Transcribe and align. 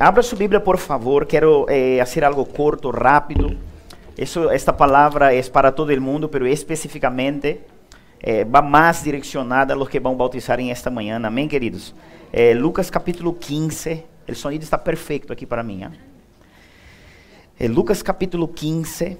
Abra 0.00 0.22
sua 0.22 0.38
Bíblia, 0.38 0.60
por 0.60 0.78
favor. 0.78 1.26
Quero 1.26 1.66
eh, 1.68 1.98
fazer 1.98 2.24
algo 2.24 2.44
corto, 2.46 2.90
rápido. 2.92 3.58
Isso, 4.16 4.48
esta 4.48 4.72
palavra 4.72 5.34
é 5.34 5.42
para 5.42 5.72
todo 5.72 5.92
o 5.92 6.00
mundo, 6.00 6.30
mas 6.32 6.52
especificamente 6.52 7.60
eh, 8.20 8.44
va 8.44 8.62
mais 8.62 9.02
direcionada 9.02 9.74
a 9.74 9.76
los 9.76 9.88
que 9.88 9.98
vão 9.98 10.14
bautizar 10.16 10.60
em 10.60 10.70
esta 10.70 10.88
manhã. 10.88 11.20
Amém, 11.24 11.48
queridos? 11.48 11.96
Eh, 12.32 12.54
Lucas 12.54 12.90
capítulo 12.90 13.34
15. 13.34 14.04
O 14.28 14.34
sonido 14.36 14.62
está 14.62 14.78
perfeito 14.78 15.32
aqui 15.32 15.44
para 15.44 15.64
mim. 15.64 15.82
¿eh? 17.58 17.66
Lucas 17.66 18.00
capítulo 18.00 18.46
15. 18.46 19.18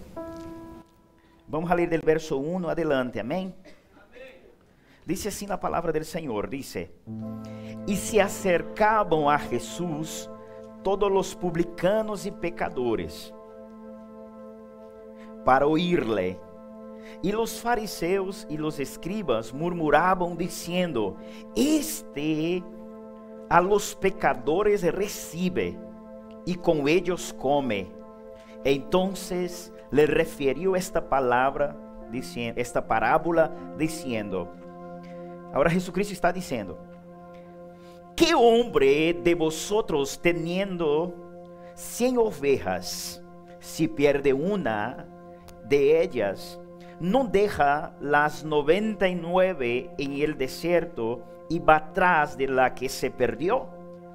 Vamos 1.49 1.71
a 1.73 1.75
ler 1.75 1.89
del 1.89 2.03
verso 2.05 2.39
1 2.39 2.69
adelante. 2.69 3.19
Amém? 3.19 3.53
Dice 5.05 5.27
assim 5.27 5.51
a 5.51 5.59
palavra 5.59 5.93
do 5.93 6.05
Senhor: 6.05 6.47
Dice: 6.47 6.91
E 7.87 7.97
se 7.97 8.21
acercavam 8.21 9.29
a 9.29 9.39
Jesus 9.39 10.29
todos 10.97 11.13
os 11.15 11.35
publicanos 11.35 12.25
e 12.25 12.31
pecadores 12.31 13.35
para 15.45 15.67
oírle. 15.67 16.41
E 17.23 17.37
os 17.37 17.61
fariseus 17.61 18.47
e 18.49 18.59
os 18.59 18.81
escribas 18.81 19.53
murmuravam, 19.53 20.35
dizendo: 20.35 21.15
Este 21.55 22.65
a 23.51 23.61
los 23.61 23.93
pecadores 23.93 24.81
recibe 24.83 25.79
e 26.47 26.55
com 26.55 26.89
eles 26.89 27.33
come. 27.33 27.93
Entonces 28.65 29.71
le 29.91 30.07
referiu 30.07 30.75
esta 30.75 31.03
palavra, 31.03 31.77
esta 32.57 32.81
parábola, 32.81 33.55
dizendo: 33.77 34.49
Agora 35.53 35.69
Jesucristo 35.69 36.15
está 36.15 36.33
dizendo: 36.33 36.79
¿Qué 38.19 38.35
hombre 38.35 39.15
de 39.15 39.37
vosotros 39.37 40.21
teniendo 40.21 41.15
cien 41.77 42.19
ovejas, 42.19 43.23
si 43.61 43.87
pierde 43.87 44.33
una 44.33 45.07
de 45.63 46.03
ellas, 46.03 46.59
no 46.99 47.29
deja 47.29 47.95
las 48.01 48.43
noventa 48.43 49.07
y 49.07 49.15
nueve 49.15 49.93
en 49.99 50.15
el 50.15 50.37
desierto 50.37 51.23
y 51.49 51.61
va 51.61 51.77
atrás 51.77 52.37
de 52.37 52.49
la 52.49 52.75
que 52.75 52.89
se 52.89 53.13
perdió 53.13 53.69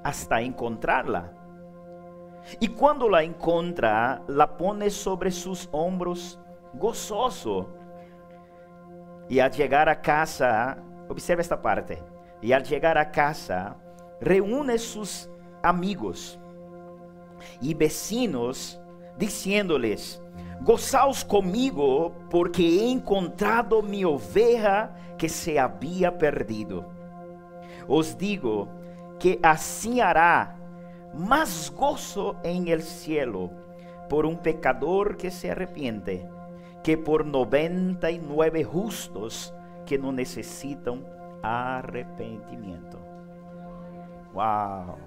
hasta 0.04 0.42
encontrarla? 0.42 1.32
Y 2.60 2.68
cuando 2.68 3.08
la 3.08 3.22
encuentra, 3.22 4.20
la 4.28 4.54
pone 4.58 4.90
sobre 4.90 5.30
sus 5.30 5.66
hombros 5.72 6.38
gozoso. 6.74 7.70
Y 9.30 9.38
al 9.38 9.50
llegar 9.50 9.88
a 9.88 10.02
casa, 10.02 10.76
observa 11.08 11.40
esta 11.40 11.62
parte, 11.62 12.02
y 12.42 12.52
al 12.52 12.64
llegar 12.64 12.98
a 12.98 13.10
casa, 13.10 13.78
reúne 14.24 14.78
sus 14.78 15.28
amigos 15.62 16.38
y 17.60 17.74
vecinos, 17.74 18.80
diciéndoles, 19.18 20.20
gozaos 20.62 21.24
comigo, 21.24 22.12
porque 22.30 22.62
he 22.62 22.90
encontrado 22.90 23.82
mi 23.82 24.02
oveja 24.02 24.96
que 25.18 25.28
se 25.28 25.58
había 25.58 26.16
perdido. 26.16 26.86
Os 27.86 28.16
digo 28.16 28.68
que 29.20 29.38
así 29.42 30.00
hará 30.00 30.56
más 31.12 31.70
gozo 31.70 32.36
en 32.42 32.68
el 32.68 32.82
cielo 32.82 33.50
por 34.08 34.24
un 34.24 34.38
pecador 34.38 35.18
que 35.18 35.30
se 35.30 35.50
arrepiente, 35.50 36.26
que 36.82 36.96
por 36.96 37.26
noventa 37.26 38.10
y 38.10 38.18
nueve 38.18 38.64
justos 38.64 39.54
que 39.84 39.98
no 39.98 40.12
necesitan 40.12 41.04
arrepentimiento. 41.42 43.03
Uau! 44.34 44.98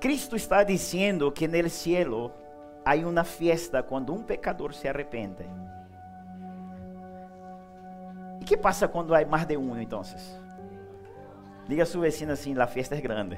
Cristo 0.00 0.36
está 0.36 0.62
dizendo 0.62 1.30
que 1.30 1.46
no 1.46 1.68
cielo 1.68 2.32
há 2.84 2.94
uma 2.94 3.24
fiesta 3.24 3.82
quando 3.82 4.14
um 4.14 4.22
pecador 4.22 4.72
se 4.72 4.88
arrepende. 4.88 5.44
E 8.40 8.44
que 8.44 8.56
passa 8.56 8.88
quando 8.88 9.14
há 9.14 9.24
mais 9.26 9.44
de 9.44 9.56
um, 9.56 9.78
então? 9.78 10.02
Diga 11.68 11.82
a 11.82 11.86
sua 11.86 12.02
vecina 12.02 12.32
assim: 12.32 12.58
a 12.58 12.66
fiesta 12.66 12.94
é 12.94 13.00
grande. 13.00 13.36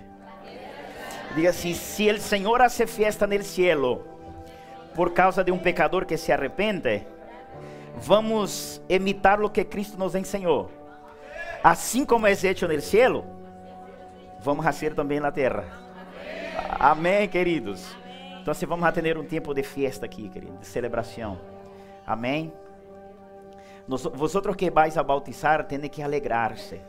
Diga 1.35 1.51
assim: 1.51 1.75
se 1.75 2.11
o 2.11 2.21
Senhor 2.21 2.61
hace 2.61 2.87
fiesta 2.87 3.27
no 3.27 3.43
cielo 3.43 4.07
por 4.95 5.13
causa 5.13 5.43
de 5.43 5.51
um 5.51 5.59
pecador 5.59 6.05
que 6.05 6.17
se 6.17 6.31
arrepende, 6.31 7.05
vamos 7.97 8.81
imitar 8.89 9.41
o 9.43 9.51
que 9.51 9.65
Cristo 9.65 9.99
nos 9.99 10.15
ensinou. 10.15 10.71
Assim 11.63 12.05
como 12.05 12.27
é 12.27 12.33
hecho 12.33 12.67
no 12.67 12.81
cielo, 12.81 13.25
vamos 14.41 14.65
fazer 14.65 14.95
também 14.95 15.21
na 15.21 15.31
terra. 15.31 15.65
Amém, 16.79 17.29
queridos. 17.29 17.95
Então, 18.41 18.51
assim, 18.51 18.67
vamos 18.67 18.91
ter 18.93 19.17
um 19.17 19.25
tempo 19.25 19.55
de 19.55 19.63
festa 19.63 20.05
aqui, 20.05 20.29
querido, 20.29 20.59
de 20.59 20.67
celebração. 20.67 21.39
Amém. 22.05 22.53
Vosotros 23.87 24.57
que 24.57 24.71
vais 24.71 24.99
a 24.99 25.03
bautizar, 25.05 25.65
tem 25.65 25.81
que 25.89 26.03
alegrar-se. 26.03 26.81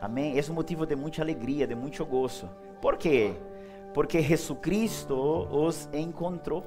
Amém. 0.00 0.38
É 0.38 0.50
um 0.50 0.54
motivo 0.54 0.86
de 0.86 0.96
muita 0.96 1.20
alegria, 1.20 1.66
de 1.66 1.74
muito 1.74 2.04
gozo. 2.06 2.48
Por 2.80 2.96
quê? 2.96 3.34
Porque 3.92 4.22
Jesucristo 4.22 5.14
os 5.50 5.86
encontrou. 5.92 6.64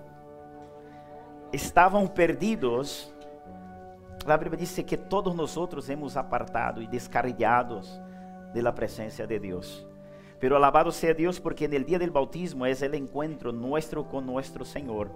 Estavam 1.51 2.05
perdidos 2.05 3.11
a 4.33 4.37
Bíblia 4.37 4.57
diz 4.57 4.75
que 4.85 4.97
todos 4.97 5.35
nós 5.35 5.89
hemos 5.89 6.17
apartado 6.17 6.81
e 6.81 6.87
descarriados 6.87 8.01
de 8.53 8.61
la 8.61 8.73
presencia 8.73 9.27
de 9.27 9.39
Deus. 9.39 9.85
Pero 10.39 10.55
alabado 10.55 10.91
sea 10.91 11.13
Deus 11.13 11.39
porque 11.39 11.67
no 11.67 11.83
dia 11.83 11.99
del 11.99 12.11
bautismo 12.11 12.65
é 12.65 12.71
o 12.71 12.95
encontro 12.95 13.51
nuestro 13.51 14.03
com 14.03 14.21
nuestro 14.21 14.65
Senhor. 14.65 15.11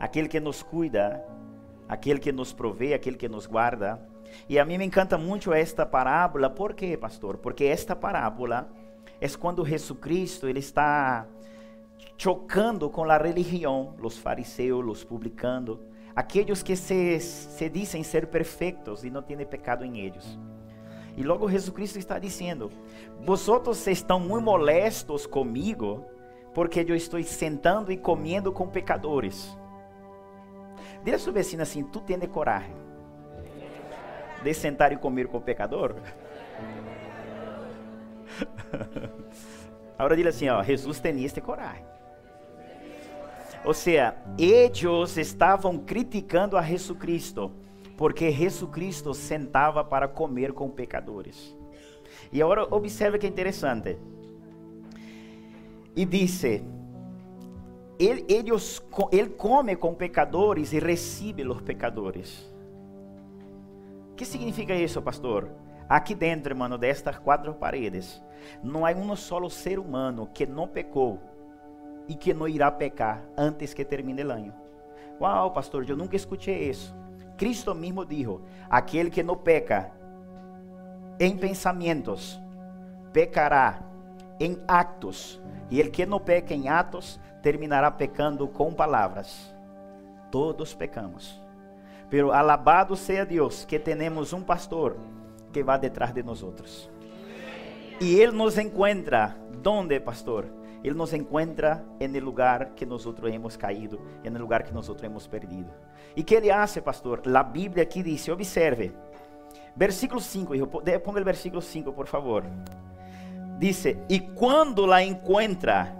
Aquele 0.00 0.28
que 0.28 0.40
nos 0.40 0.62
cuida, 0.62 1.24
aquele 1.88 2.18
que 2.18 2.32
nos 2.32 2.52
provee, 2.52 2.94
aquele 2.94 3.16
que 3.16 3.28
nos 3.28 3.46
guarda. 3.46 4.00
E 4.48 4.58
a 4.58 4.64
mim 4.64 4.78
me 4.78 4.84
encanta 4.84 5.18
muito 5.18 5.52
esta 5.52 5.84
parábola. 5.84 6.48
Por 6.48 6.74
quê, 6.74 6.96
pastor? 6.96 7.36
Porque 7.36 7.64
esta 7.64 7.94
parábola 7.94 8.68
é 9.20 9.28
quando 9.28 9.64
Jesucristo 9.64 10.48
ele 10.48 10.60
está 10.60 11.26
chocando 12.16 12.88
com 12.88 13.04
a 13.04 13.18
religião, 13.18 13.94
os 14.02 14.18
fariseus, 14.18 14.84
os 14.86 15.04
publicanos 15.04 15.78
aqueles 16.14 16.62
que 16.62 16.76
se, 16.76 17.18
se 17.20 18.04
ser 18.04 18.26
perfeitos 18.26 19.04
e 19.04 19.10
não 19.10 19.22
têm 19.22 19.38
pecado 19.46 19.84
em 19.84 20.00
eles. 20.00 20.38
E 21.16 21.22
logo 21.22 21.50
Jesus 21.50 21.96
está 21.96 22.18
dizendo: 22.18 22.70
Vosotros 23.20 23.86
estão 23.86 24.18
muito 24.18 24.44
molestos 24.44 25.26
comigo, 25.26 26.04
porque 26.54 26.80
eu 26.80 26.96
estou 26.96 27.22
sentando 27.22 27.92
e 27.92 27.96
comendo 27.96 28.52
com 28.52 28.68
pecadores. 28.68 29.56
Diga 31.04 31.16
a 31.16 31.20
sua 31.20 31.32
vecina 31.32 31.64
assim: 31.64 31.82
Tu 31.84 32.00
tens 32.00 32.26
coragem 32.28 32.74
de 34.42 34.54
sentar 34.54 34.92
e 34.92 34.96
comer 34.96 35.28
com 35.28 35.38
o 35.38 35.40
pecador? 35.40 35.94
Agora 39.98 40.16
diga 40.16 40.30
assim: 40.30 40.48
ó, 40.48 40.62
Jesus 40.62 41.00
tem 41.00 41.22
este 41.24 41.40
coragem. 41.40 41.91
Ou 43.64 43.72
seja, 43.72 44.16
eles 44.36 45.16
estavam 45.16 45.78
criticando 45.78 46.56
a 46.56 46.62
Jesus 46.62 46.98
Cristo, 46.98 47.52
porque 47.96 48.30
Jesus 48.30 48.70
Cristo 48.70 49.14
sentava 49.14 49.84
para 49.84 50.08
comer 50.08 50.52
com 50.52 50.68
pecadores. 50.68 51.56
E 52.32 52.42
agora 52.42 52.66
observe 52.74 53.18
que 53.18 53.26
interessante. 53.26 53.96
E 55.94 56.04
disse: 56.04 56.64
ele, 57.98 58.24
eles, 58.28 58.82
ele 59.12 59.30
come 59.30 59.76
com 59.76 59.94
pecadores 59.94 60.72
e 60.72 60.80
recebe 60.80 61.46
os 61.46 61.60
pecadores. 61.60 62.50
O 64.10 64.14
que 64.16 64.24
significa 64.24 64.74
isso, 64.74 65.00
pastor? 65.00 65.48
Aqui 65.88 66.14
dentro, 66.14 66.56
mano, 66.56 66.78
destas 66.78 67.18
quatro 67.18 67.54
paredes, 67.54 68.20
não 68.62 68.84
há 68.84 68.90
um 68.90 69.14
solo 69.14 69.48
ser 69.50 69.78
humano 69.78 70.28
que 70.32 70.46
não 70.46 70.66
pecou 70.66 71.20
e 72.08 72.14
que 72.14 72.34
não 72.34 72.48
irá 72.48 72.70
pecar 72.70 73.22
antes 73.36 73.74
que 73.74 73.84
termine 73.84 74.24
o 74.24 74.32
ano. 74.32 74.52
Uau, 75.20 75.52
pastor, 75.52 75.88
eu 75.88 75.96
nunca 75.96 76.16
escutei 76.16 76.68
isso. 76.68 76.94
Cristo 77.36 77.74
mesmo 77.74 78.04
dijo: 78.04 78.42
aquele 78.68 79.10
que 79.10 79.22
não 79.22 79.36
peca 79.36 79.90
em 81.18 81.36
pensamentos, 81.36 82.40
pecará 83.12 83.80
em 84.40 84.58
actos, 84.66 85.40
e 85.70 85.80
el 85.80 85.90
que 85.90 86.04
não 86.04 86.18
peca 86.18 86.54
em 86.54 86.68
atos, 86.68 87.20
terminará 87.42 87.90
pecando 87.90 88.48
com 88.48 88.72
palavras. 88.72 89.54
Todos 90.30 90.74
pecamos. 90.74 91.40
Pero 92.08 92.32
alabado 92.32 92.94
seja 92.96 93.24
Deus 93.24 93.64
que 93.64 93.78
temos 93.78 94.32
um 94.32 94.42
pastor 94.42 94.96
que 95.52 95.62
vai 95.62 95.78
detrás 95.78 96.12
de 96.12 96.22
nós 96.22 96.42
outros. 96.42 96.90
E 98.00 98.18
ele 98.20 98.32
nos 98.32 98.58
encontra, 98.58 99.36
onde, 99.64 100.00
pastor? 100.00 100.46
Ele 100.82 100.94
nos 100.94 101.12
encontra 101.12 101.84
en 102.00 102.16
el 102.16 102.24
lugar 102.24 102.74
que 102.74 102.84
nosotros 102.84 103.32
hemos 103.32 103.56
caído, 103.56 103.98
el 104.24 104.34
lugar 104.34 104.64
que 104.64 104.72
nosotros 104.72 105.04
hemos 105.04 105.28
perdido. 105.28 105.70
¿Y 106.16 106.24
qué 106.24 106.40
le 106.40 106.52
hace, 106.52 106.82
pastor? 106.82 107.26
La 107.26 107.44
Biblia 107.44 107.84
aquí 107.84 108.02
dice, 108.02 108.32
observe, 108.32 108.92
versículo 109.76 110.20
5, 110.20 110.54
hijo, 110.54 110.68
ponga 110.68 111.18
el 111.18 111.24
versículo 111.24 111.60
5, 111.60 111.94
por 111.94 112.06
favor. 112.06 112.44
Dice, 113.58 114.02
y 114.08 114.20
cuando 114.34 114.86
la 114.86 115.02
encuentra, 115.02 115.94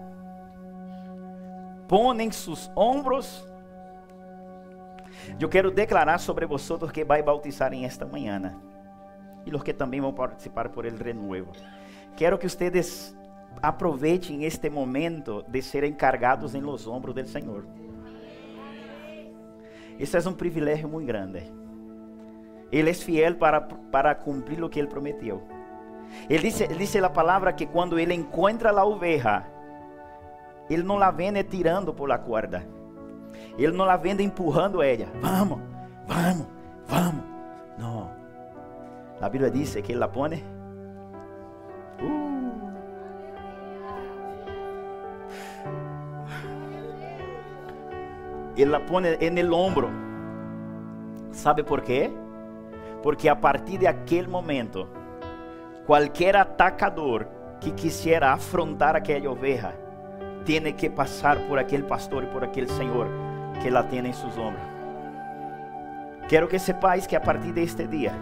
pone 1.93 2.25
en 2.25 2.33
sus 2.33 2.71
hombros. 2.75 3.47
Eu 5.39 5.49
quero 5.49 5.71
declarar 5.71 6.19
sobre 6.19 6.47
vosotros 6.47 6.91
que 6.91 7.05
vai 7.05 7.23
bautizar 7.23 7.73
em 7.73 7.85
esta 7.85 8.07
manhã 8.07 8.59
e 9.45 9.55
os 9.55 9.63
que 9.63 9.75
também 9.75 10.01
vão 10.01 10.13
participar 10.13 10.71
por 10.71 10.87
el 10.87 10.97
renuevo. 10.97 11.53
Quero 12.17 12.39
que 12.39 12.47
ustedes 12.47 13.15
aproveitem 13.61 14.45
este 14.45 14.71
momento 14.71 15.45
de 15.49 15.63
ser 15.63 15.85
encargados 15.85 16.55
em 16.55 16.61
los 16.61 16.87
ombros 16.87 17.15
del 17.15 17.27
Senhor. 17.27 17.65
Isso 19.99 20.17
é 20.17 20.29
um 20.29 20.33
privilégio 20.33 20.89
muito 20.89 21.07
grande. 21.07 21.43
Ele 22.71 22.91
é 22.91 22.95
fiel 22.95 23.37
para, 23.37 23.61
para 23.61 24.15
cumprir 24.15 24.63
o 24.65 24.69
que 24.69 24.79
ele 24.79 24.89
prometeu. 24.89 25.43
Ele 26.29 26.49
ele 26.49 26.75
disse 26.75 26.99
a 26.99 27.11
palavra 27.11 27.53
que 27.53 27.67
quando 27.67 27.99
ele 27.99 28.15
encontra 28.15 28.71
a 28.71 28.85
oveja, 28.85 29.45
ele 30.69 30.83
não 30.83 30.97
la 30.97 31.11
vende 31.11 31.45
tirando 31.45 31.93
por 31.93 32.09
la 32.09 32.19
corda. 32.19 32.67
Ele 33.59 33.73
não 33.73 33.85
la 33.85 33.97
vende 33.97 34.23
empurrando 34.23 34.83
ela. 34.83 35.07
Vamos, 35.21 35.61
vamos, 36.07 36.47
vamos. 36.87 37.25
Não. 37.79 38.11
A 39.21 39.29
Bíblia 39.29 39.51
diz 39.51 39.75
que 39.75 39.93
ele 39.93 39.99
la 39.99 40.09
pone. 40.09 40.43
Uh. 42.03 42.32
Ele 48.57 48.71
la 48.71 48.85
pone 48.85 49.17
en 49.21 49.39
el 49.39 49.53
hombro. 49.53 49.91
¿Sabe 51.31 51.65
por 51.65 51.83
quê? 51.83 52.11
Porque 53.03 53.29
a 53.29 53.41
partir 53.41 53.79
de 53.81 53.89
aquele 53.89 54.29
momento, 54.29 54.89
qualquer 55.87 56.37
atacador 56.37 57.29
que 57.61 57.73
quisiera 57.73 58.33
afrontar 58.33 58.97
aquela 58.97 59.31
oveja, 59.31 59.73
tiene 60.45 60.75
que 60.75 60.91
passar 60.91 61.39
por 61.49 61.59
aquele 61.59 61.85
pastor 61.85 62.25
e 62.25 62.27
por 62.27 62.45
aquele 62.45 62.69
Senhor 62.69 63.09
que 63.63 63.71
la 63.71 63.89
tiene 63.89 64.11
em 64.11 64.13
seus 64.13 64.37
ombros. 64.37 64.63
Quero 66.29 66.49
que 66.49 66.59
sepáis 66.59 67.07
que 67.07 67.17
a 67.17 67.21
partir 67.21 67.53
de 67.53 67.63
este 67.63 67.87
dia, 67.87 68.13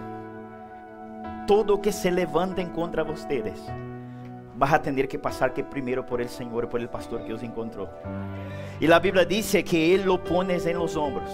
todo 1.47 1.81
que 1.81 1.93
se 1.93 2.11
levantem 2.11 2.69
contra 2.69 3.05
vocês, 3.05 3.61
vas 4.61 4.75
a 4.75 4.83
tener 4.83 5.09
que 5.09 5.19
passar 5.19 5.55
que 5.55 5.65
primeiro 5.65 6.05
por 6.05 6.21
el 6.21 6.29
Senhor 6.29 6.65
e 6.65 6.67
por 6.67 6.81
el 6.81 6.89
pastor 6.91 7.25
que 7.25 7.33
os 7.33 7.43
encontrou. 7.43 7.89
E 8.79 8.93
a 8.93 8.99
Bíblia 8.99 9.25
diz 9.25 9.51
que 9.65 9.95
Ele 9.95 10.05
lo 10.05 10.19
pones 10.19 10.67
em 10.67 10.75
los 10.75 10.97
ombros. 10.97 11.31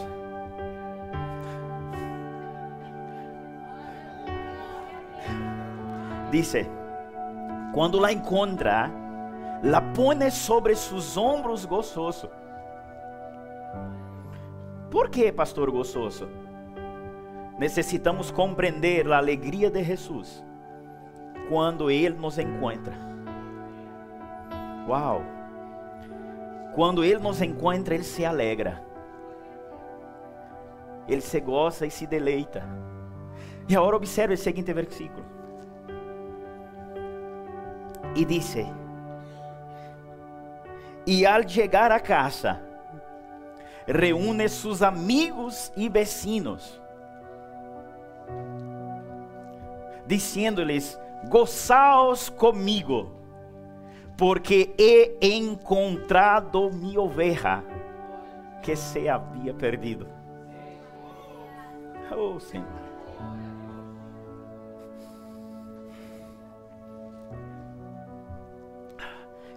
Dice, 6.31 6.69
quando 7.75 7.99
la 7.99 8.13
encontra, 8.13 8.93
la 9.61 9.81
pone 9.93 10.31
sobre 10.31 10.77
sus 10.77 11.17
hombros 11.17 11.67
gozoso. 11.67 12.31
Por 14.89 15.11
que, 15.11 15.33
pastor 15.33 15.73
gozoso? 15.73 16.29
Necessitamos 17.59 18.31
compreender 18.31 19.13
a 19.13 19.19
alegria 19.19 19.69
de 19.69 19.83
Jesus 19.83 20.45
quando 21.49 21.91
Ele 21.91 22.15
nos 22.15 22.39
encontra. 22.39 23.16
Uau! 24.87 25.23
Quando 26.75 27.03
Ele 27.03 27.19
nos 27.19 27.41
encontra, 27.41 27.95
Ele 27.95 28.05
se 28.05 28.25
alegra. 28.25 28.83
Ele 31.09 31.21
se 31.21 31.41
goza 31.41 31.87
e 31.87 31.91
se 31.91 32.07
deleita. 32.07 32.63
E 33.69 33.77
agora 33.77 33.97
observe 33.97 34.35
o 34.35 34.39
seguinte 34.39 34.73
versículo. 34.73 35.25
E 38.15 38.25
disse: 38.25 38.67
E 41.07 41.27
al 41.27 41.49
chegar 41.49 41.91
a 41.91 42.01
casa, 42.01 42.61
reúne 43.87 44.49
seus 44.49 44.83
amigos 44.83 45.73
e 45.77 45.89
vecinos, 45.89 46.81
dizendo-lhes: 50.07 50.99
Gozaos 51.29 52.29
comigo, 52.29 53.16
porque 54.17 54.75
he 54.79 55.19
encontrado 55.21 56.71
minha 56.71 57.01
oveja 57.01 57.63
que 58.63 58.75
se 58.75 59.09
havia 59.09 59.53
perdido. 59.53 60.09
Oh 62.11 62.41
Senhor. 62.41 62.67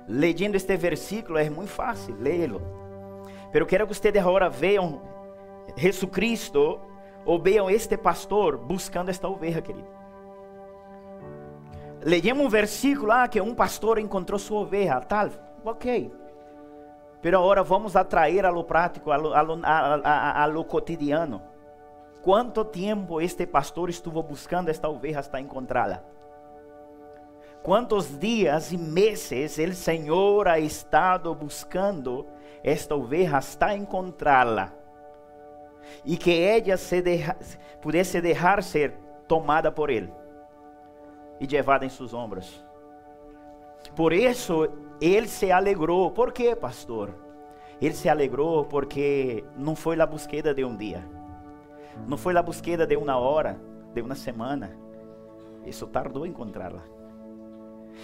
Leyendo 0.08 0.58
este 0.58 0.76
versículo 0.76 1.38
é 1.38 1.50
muito 1.50 1.70
fácil 1.70 2.16
lê-lo. 2.20 2.62
Pero 3.52 3.66
quero 3.66 3.88
que 3.88 3.94
vocês 3.94 4.16
agora 4.16 4.50
vejam 4.50 5.02
Jesucristo 5.78 6.80
ou 7.26 7.40
vejam 7.40 7.70
este 7.70 7.96
pastor 7.96 8.58
buscando 8.58 9.10
esta 9.10 9.28
oveja, 9.28 9.62
querido. 9.62 9.99
Leímos 12.02 12.46
um 12.46 12.50
versículo 12.50 13.12
ah, 13.12 13.28
que 13.28 13.42
um 13.42 13.54
pastor 13.54 14.00
encontrou 14.00 14.40
sua 14.40 14.62
oveja, 14.62 15.02
tal, 15.02 15.30
ok. 15.66 16.12
Pero 17.22 17.38
agora 17.38 17.62
vamos 17.62 17.96
atrair 17.96 18.46
a 18.46 18.50
lo 18.50 18.64
prático, 18.64 19.12
a 19.12 19.18
lo, 19.18 19.34
a 19.34 19.42
lo, 19.42 19.60
a, 19.64 20.44
a, 20.44 20.48
lo 20.48 20.64
cotidiano. 20.64 21.42
Quanto 22.22 22.64
tempo 22.64 23.20
este 23.20 23.46
pastor 23.46 23.90
estuvo 23.90 24.24
buscando 24.24 24.72
esta 24.72 24.88
oveja 24.88 25.20
hasta 25.20 25.40
encontrá-la? 25.40 26.02
Quantos 27.62 28.18
dias 28.18 28.72
e 28.72 28.78
meses 28.78 29.60
o 29.60 29.74
Senhor 29.74 30.48
ha 30.48 30.58
estado 30.58 31.36
buscando 31.36 32.26
esta 32.64 32.96
oveja 32.96 33.38
hasta 33.38 33.76
encontrá-la? 33.76 34.74
E 36.06 36.16
que 36.16 36.42
ela 36.42 36.78
se 36.78 37.02
deja, 37.02 37.36
pudesse 37.82 38.22
deixar 38.22 38.64
ser 38.64 38.94
tomada 39.28 39.70
por 39.70 39.90
Ele 39.90 40.19
e 41.40 41.48
levada 41.48 41.86
em 41.86 41.90
seus 41.90 42.14
ombros. 42.14 42.64
Por 43.96 44.14
isso, 44.14 44.70
ele 45.02 45.28
se 45.28 45.52
alegrou. 45.52 46.12
Por 46.12 46.32
quê, 46.32 46.56
pastor? 46.56 47.14
Ele 47.82 47.94
se 47.94 48.10
alegrou 48.10 48.66
porque 48.66 49.44
não 49.56 49.76
foi 49.76 50.00
a 50.00 50.06
busqueda 50.06 50.54
de 50.54 50.66
um 50.66 50.76
dia, 50.76 51.08
não 52.08 52.18
foi 52.18 52.36
a 52.36 52.44
busqueda 52.44 52.86
de 52.86 52.98
uma 52.98 53.18
hora, 53.18 53.60
de 53.94 54.02
uma 54.02 54.16
semana. 54.16 54.78
Isso 55.66 55.88
tardou 55.88 56.26
em 56.26 56.30
encontrá-la. 56.30 56.84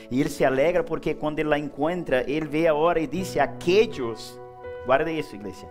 E 0.09 0.19
ele 0.19 0.29
se 0.29 0.45
alegra 0.45 0.83
porque 0.83 1.13
quando 1.13 1.39
ele 1.39 1.53
a 1.53 1.59
encontra, 1.59 2.29
ele 2.29 2.45
vê 2.45 2.67
a 2.67 2.73
hora 2.73 2.99
e 2.99 3.07
diz: 3.07 3.35
Aqueles, 3.37 4.39
guarda 4.85 5.11
isso, 5.11 5.35
igreja. 5.35 5.69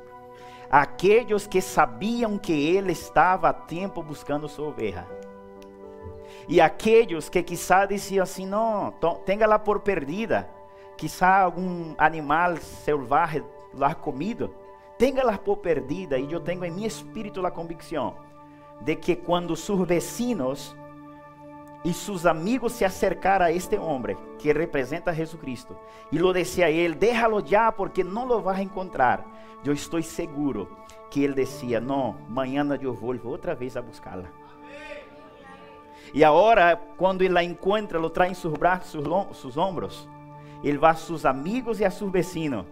Aqueles 0.70 1.46
que 1.46 1.60
sabiam 1.60 2.36
que 2.36 2.52
ele 2.52 2.92
estava 2.92 3.48
a 3.48 3.52
tempo 3.52 4.02
buscando 4.02 4.48
sua 4.48 4.68
oveja. 4.68 5.06
E 6.48 6.60
aqueles 6.60 7.28
que 7.28 7.42
quizá 7.42 7.86
diziam 7.86 8.22
assim: 8.22 8.46
Não, 8.46 8.92
tenha-la 9.24 9.58
por 9.58 9.80
perdida. 9.80 10.48
Quizá 10.96 11.40
algum 11.40 11.94
animal 11.98 12.56
selvagem 12.58 13.44
lá 13.72 13.94
comido. 13.94 14.54
Tenha-la 14.98 15.38
por 15.38 15.56
perdida. 15.58 16.18
E 16.18 16.32
eu 16.32 16.40
tenho 16.40 16.64
em 16.64 16.70
meu 16.70 16.86
espírito 16.86 17.44
a 17.44 17.50
convicção 17.50 18.14
de 18.80 18.96
que 18.96 19.16
quando 19.16 19.56
seus 19.56 19.86
vecinos 19.86 20.76
e 21.84 21.92
seus 21.92 22.24
amigos 22.24 22.72
se 22.72 22.84
acercaram 22.84 23.44
a 23.44 23.52
este 23.52 23.76
homem 23.76 24.16
que 24.38 24.52
representa 24.52 25.10
a 25.10 25.14
Jesucristo 25.14 25.76
e 26.10 26.18
lo 26.18 26.32
decía 26.32 26.66
a 26.66 26.70
ele: 26.70 26.94
déjalo 26.94 27.44
já 27.44 27.70
porque 27.72 28.04
não 28.04 28.26
lo 28.26 28.40
vas 28.40 28.58
a 28.58 28.62
encontrar. 28.62 29.24
Eu 29.64 29.72
estou 29.72 30.02
seguro 30.02 30.68
que 31.10 31.22
ele 31.22 31.34
dizia: 31.34 31.80
não, 31.80 32.16
amanhã 32.28 32.66
eu 32.80 32.94
volvo 32.94 33.28
outra 33.28 33.54
vez 33.54 33.76
a 33.76 33.82
buscá-la. 33.82 34.43
E 36.14 36.22
agora, 36.22 36.76
quando 36.96 37.22
ele 37.22 37.36
a 37.36 37.42
encontra, 37.42 37.98
lo 37.98 38.08
traz 38.08 38.30
em 38.30 38.34
seus 38.34 38.54
braços, 38.54 39.04
seus 39.34 39.56
ombros, 39.56 40.08
ele 40.62 40.78
vai 40.78 40.92
a 40.92 40.94
seus 40.94 41.26
amigos 41.26 41.80
e 41.80 41.84
a 41.84 41.90
seus 41.90 42.12
vecinos. 42.12 42.64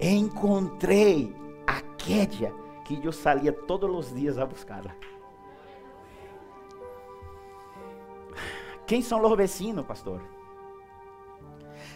Encontrei 0.00 1.34
aquela 1.66 2.54
que 2.84 3.04
eu 3.04 3.10
salia 3.10 3.52
todos 3.52 3.90
os 3.90 4.14
dias 4.14 4.38
a 4.38 4.46
buscá-la. 4.46 4.94
Quem 8.86 9.02
são 9.02 9.20
os 9.20 9.36
vecinos, 9.36 9.84
pastor? 9.84 10.22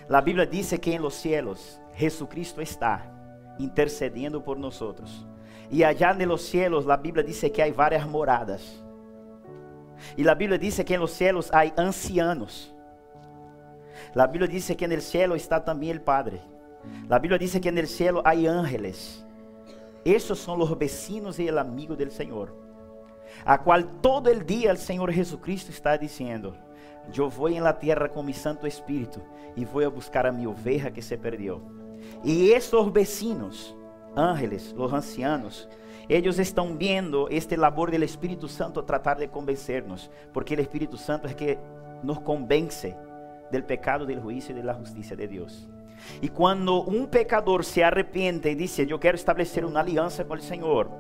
A 0.09 0.21
Bíblia 0.21 0.45
diz 0.45 0.77
que 0.77 0.91
em 0.91 0.99
los 0.99 1.15
cielos 1.15 1.81
Jesucristo 1.95 2.61
está 2.61 3.07
intercedendo 3.61 4.41
por 4.41 4.59
nós. 4.59 4.83
E 5.71 5.85
allá 5.85 6.13
nos 6.13 6.43
cielos, 6.43 6.89
a 6.89 6.97
Bíblia 6.97 7.23
diz 7.23 7.41
que 7.41 7.63
há 7.63 7.73
várias 7.73 8.05
moradas. 8.05 8.90
E 10.17 10.29
a 10.29 10.35
Bíblia 10.35 10.59
diz 10.59 10.83
que 10.83 10.95
em 10.95 10.99
los 10.99 11.13
cielos 11.13 11.51
há 11.53 11.63
ancianos. 11.81 12.75
A 14.15 14.27
Bíblia 14.27 14.49
diz 14.49 14.71
que 14.77 14.89
no 14.89 15.01
cielo 15.01 15.37
está 15.37 15.61
também 15.61 15.93
o 15.93 16.01
Padre. 16.01 16.41
A 17.09 17.19
Bíblia 17.19 17.39
diz 17.39 17.59
que 17.59 17.71
no 17.71 17.87
cielo 17.87 18.23
há 18.25 18.33
ángeles. 18.33 19.25
Esses 20.05 20.39
são 20.39 20.59
os 20.59 20.79
vecinos 20.79 21.39
e 21.39 21.51
o 21.51 21.59
amigo 21.59 21.95
do 21.95 22.11
Senhor. 22.11 22.61
a 23.45 23.59
qual 23.59 23.85
todo 24.01 24.31
el 24.31 24.45
día 24.45 24.71
el 24.71 24.79
Señor 24.79 25.13
Jesucristo 25.13 25.71
está 25.71 25.97
diciendo, 25.97 26.57
yo 27.13 27.31
voy 27.31 27.57
en 27.57 27.65
la 27.65 27.79
tierra 27.79 28.09
con 28.09 28.27
mi 28.27 28.33
Santo 28.33 28.67
Espíritu 28.67 29.21
y 29.57 29.65
voy 29.65 29.85
a 29.85 29.89
buscar 29.89 30.27
a 30.27 30.33
mi 30.33 30.47
oveja 30.47 30.91
que 30.91 31.03
se 31.03 31.19
perdió. 31.19 31.61
Y 32.23 32.51
esos 32.53 32.93
vecinos, 32.93 33.75
ángeles, 34.15 34.75
los 34.77 34.93
ancianos, 34.93 35.69
ellos 36.17 36.39
están 36.39 36.77
viendo 36.77 37.29
este 37.29 37.57
labor 37.57 37.91
del 37.91 38.03
Espíritu 38.03 38.49
Santo 38.49 38.85
tratar 38.85 39.19
de 39.19 39.29
convencernos, 39.29 40.11
porque 40.33 40.55
el 40.55 40.61
Espíritu 40.61 40.97
Santo 40.97 41.29
es 41.29 41.37
que 41.37 41.59
nos 42.03 42.21
convence 42.21 42.97
del 43.51 43.65
pecado, 43.65 44.07
del 44.07 44.21
juicio 44.21 44.53
y 44.53 44.59
de 44.59 44.65
la 44.65 44.75
justicia 44.75 45.17
de 45.17 45.29
Dios. 45.29 45.69
Y 46.21 46.29
cuando 46.29 46.83
un 46.83 47.07
pecador 47.09 47.65
se 47.65 47.85
arrepiente 47.85 48.51
y 48.51 48.55
dice, 48.55 48.87
yo 48.87 48.99
quiero 48.99 49.17
establecer 49.17 49.65
una 49.65 49.81
alianza 49.81 50.25
con 50.25 50.39
el 50.39 50.45
Señor, 50.45 50.91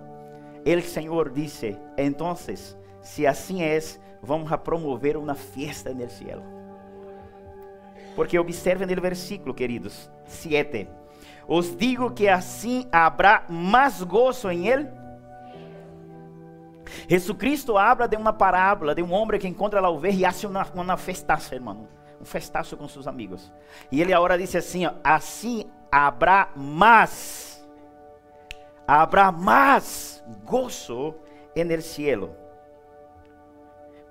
el 0.64 0.82
Señor 0.82 1.32
dice, 1.32 1.78
entonces, 1.96 2.76
si 3.00 3.26
así 3.26 3.62
es, 3.62 4.00
vamos 4.22 4.52
a 4.52 4.62
promover 4.62 5.16
una 5.16 5.34
fiesta 5.34 5.90
en 5.90 6.02
el 6.02 6.10
cielo. 6.10 6.42
Porque 8.14 8.38
observen 8.38 8.90
el 8.90 9.00
versículo, 9.00 9.54
queridos, 9.54 10.10
7. 10.26 10.88
Os 11.46 11.76
digo 11.76 12.14
que 12.14 12.30
así 12.30 12.86
habrá 12.92 13.44
más 13.48 14.04
gozo 14.04 14.50
en 14.50 14.64
él. 14.66 14.90
Jesucristo 17.08 17.76
habla 17.76 18.06
de 18.06 18.16
uma 18.16 18.32
parábola 18.32 18.94
de 18.94 19.02
um 19.02 19.12
homem 19.12 19.38
que 19.38 19.48
encontra 19.48 19.80
a 19.80 19.90
ovelha 19.90 20.16
e 20.16 20.24
hace 20.24 20.46
uma, 20.46 20.66
uma 20.74 20.96
festaça, 20.96 21.54
irmão. 21.54 21.88
Um 22.20 22.24
festaço 22.24 22.76
com 22.76 22.86
seus 22.86 23.06
amigos. 23.06 23.52
E 23.90 24.00
ele 24.00 24.12
agora 24.12 24.36
disse 24.36 24.58
assim: 24.58 24.86
ó, 24.86 24.92
assim 25.02 25.64
habrá 25.90 26.50
mais, 26.54 27.66
habrá 28.86 29.32
mais 29.32 30.22
gozo 30.44 31.14
en 31.56 31.70
el 31.70 31.82
cielo 31.82 32.36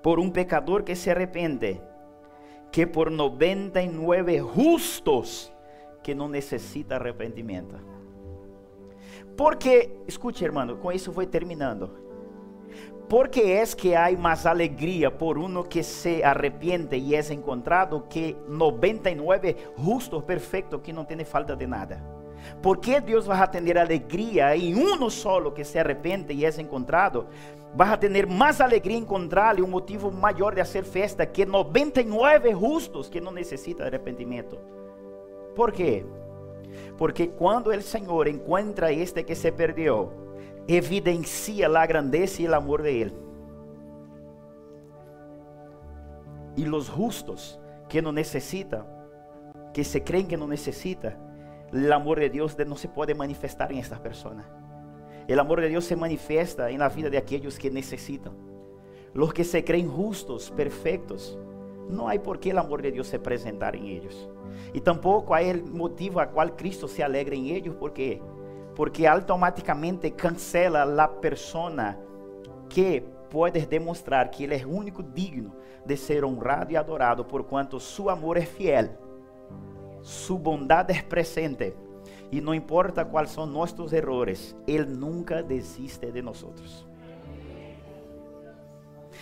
por 0.02 0.18
um 0.18 0.30
pecador 0.30 0.82
que 0.82 0.96
se 0.96 1.10
arrepende 1.10 1.80
que 2.70 2.86
por 2.86 3.10
99 3.10 4.38
justos 4.54 5.52
que 6.02 6.14
não 6.14 6.28
necessita 6.28 6.96
arrependimento. 6.96 7.76
Porque, 9.36 9.90
escute, 10.06 10.44
irmão, 10.44 10.76
com 10.76 10.92
isso 10.92 11.12
vou 11.12 11.26
terminando. 11.26 12.09
Porque 13.10 13.40
é 13.40 13.66
que 13.66 13.92
há 13.92 14.08
mais 14.16 14.46
alegria 14.46 15.10
por 15.10 15.36
uno 15.36 15.64
que 15.64 15.82
se 15.82 16.22
arrepende 16.22 16.96
e 16.96 17.16
é 17.16 17.32
encontrado 17.32 18.04
que 18.08 18.36
99 18.46 19.56
justos 19.76 20.22
perfeitos 20.22 20.80
que 20.80 20.92
não 20.92 21.04
tem 21.04 21.24
falta 21.24 21.56
de 21.56 21.66
nada. 21.66 22.00
¿Por 22.62 22.76
que 22.76 23.00
Deus 23.00 23.26
vai 23.26 23.48
ter 23.48 23.76
alegria 23.76 24.56
em 24.56 24.76
um 24.76 25.10
solo 25.10 25.50
que 25.50 25.64
se 25.64 25.76
arrepende 25.76 26.32
e 26.32 26.44
é 26.44 26.50
encontrado? 26.60 27.26
Vas 27.74 27.94
a 27.94 27.96
ter 27.96 28.28
mais 28.28 28.60
alegria 28.60 28.96
em 28.96 29.00
encontrarle 29.00 29.60
um 29.60 29.66
motivo 29.66 30.12
maior 30.12 30.54
de 30.54 30.64
fazer 30.64 30.84
festa 30.84 31.26
que 31.26 31.44
99 31.44 32.52
justos 32.52 33.08
que 33.08 33.20
não 33.20 33.32
necessitam 33.32 33.82
de 33.82 33.88
arrependimento. 33.88 34.56
¿Por 35.56 35.72
quê? 35.72 36.06
Porque 36.96 37.26
quando 37.26 37.70
o 37.70 37.82
Senhor 37.82 38.28
encontra 38.28 38.92
este 38.92 39.24
que 39.24 39.34
se 39.34 39.50
perdeu, 39.50 40.29
evidencia 40.76 41.68
a 41.68 41.86
grandeza 41.86 42.42
e 42.42 42.48
o 42.48 42.54
amor 42.54 42.82
de 42.82 42.90
Ele. 42.90 43.14
E 46.56 46.68
os 46.68 46.86
justos 46.86 47.58
que 47.88 48.00
não 48.00 48.12
necessitam, 48.12 48.86
que 49.72 49.82
se 49.82 50.00
creem 50.00 50.26
que 50.26 50.36
não 50.36 50.46
necessitam, 50.46 51.12
o 51.72 51.92
amor 51.92 52.20
de 52.20 52.28
Deus 52.28 52.56
não 52.66 52.76
se 52.76 52.88
pode 52.88 53.14
manifestar 53.14 53.70
em 53.72 53.78
estas 53.78 53.98
pessoas. 53.98 54.36
O 55.28 55.40
amor 55.40 55.60
de 55.60 55.68
Deus 55.68 55.84
se 55.84 55.94
manifiesta 55.94 56.70
em 56.70 56.78
la 56.78 56.88
vida 56.88 57.08
de 57.08 57.16
aqueles 57.16 57.56
que 57.56 57.70
necessitam. 57.70 58.34
Los 59.14 59.32
que 59.32 59.44
se 59.44 59.62
creen 59.62 59.88
justos, 59.88 60.50
perfectos, 60.50 61.38
não 61.88 62.08
há 62.08 62.18
por 62.18 62.38
que 62.38 62.52
o 62.52 62.58
amor 62.58 62.82
de 62.82 62.92
Deus 62.92 63.08
se 63.08 63.16
apresentar 63.16 63.74
em 63.74 63.88
eles. 63.88 64.28
E 64.74 64.80
tampouco 64.80 65.34
há 65.34 65.40
motivo 65.72 66.20
a 66.20 66.26
qual 66.26 66.50
Cristo 66.50 66.86
se 66.86 67.02
alegra 67.02 67.34
em 67.34 67.50
eles, 67.50 67.72
porque 67.74 68.20
porque 68.80 69.06
automaticamente 69.06 70.10
cancela 70.10 71.04
a 71.04 71.06
persona 71.06 71.98
que 72.66 73.02
pode 73.28 73.66
demonstrar 73.66 74.30
que 74.30 74.44
ele 74.44 74.54
é 74.54 74.64
único 74.64 75.02
digno 75.02 75.54
de 75.84 75.98
ser 75.98 76.24
honrado 76.24 76.72
e 76.72 76.78
adorado, 76.78 77.22
por 77.22 77.44
quanto 77.44 77.78
su 77.78 78.08
amor 78.08 78.38
é 78.38 78.46
fiel, 78.46 78.88
su 80.00 80.38
bondade 80.38 80.94
é 80.94 81.02
presente 81.02 81.74
e 82.32 82.40
não 82.40 82.54
importa 82.54 83.04
quais 83.04 83.28
são 83.28 83.44
nossos 83.44 83.92
errores, 83.92 84.56
Ele 84.66 84.86
nunca 84.86 85.42
desiste 85.42 86.10
de 86.10 86.22
nós. 86.22 86.42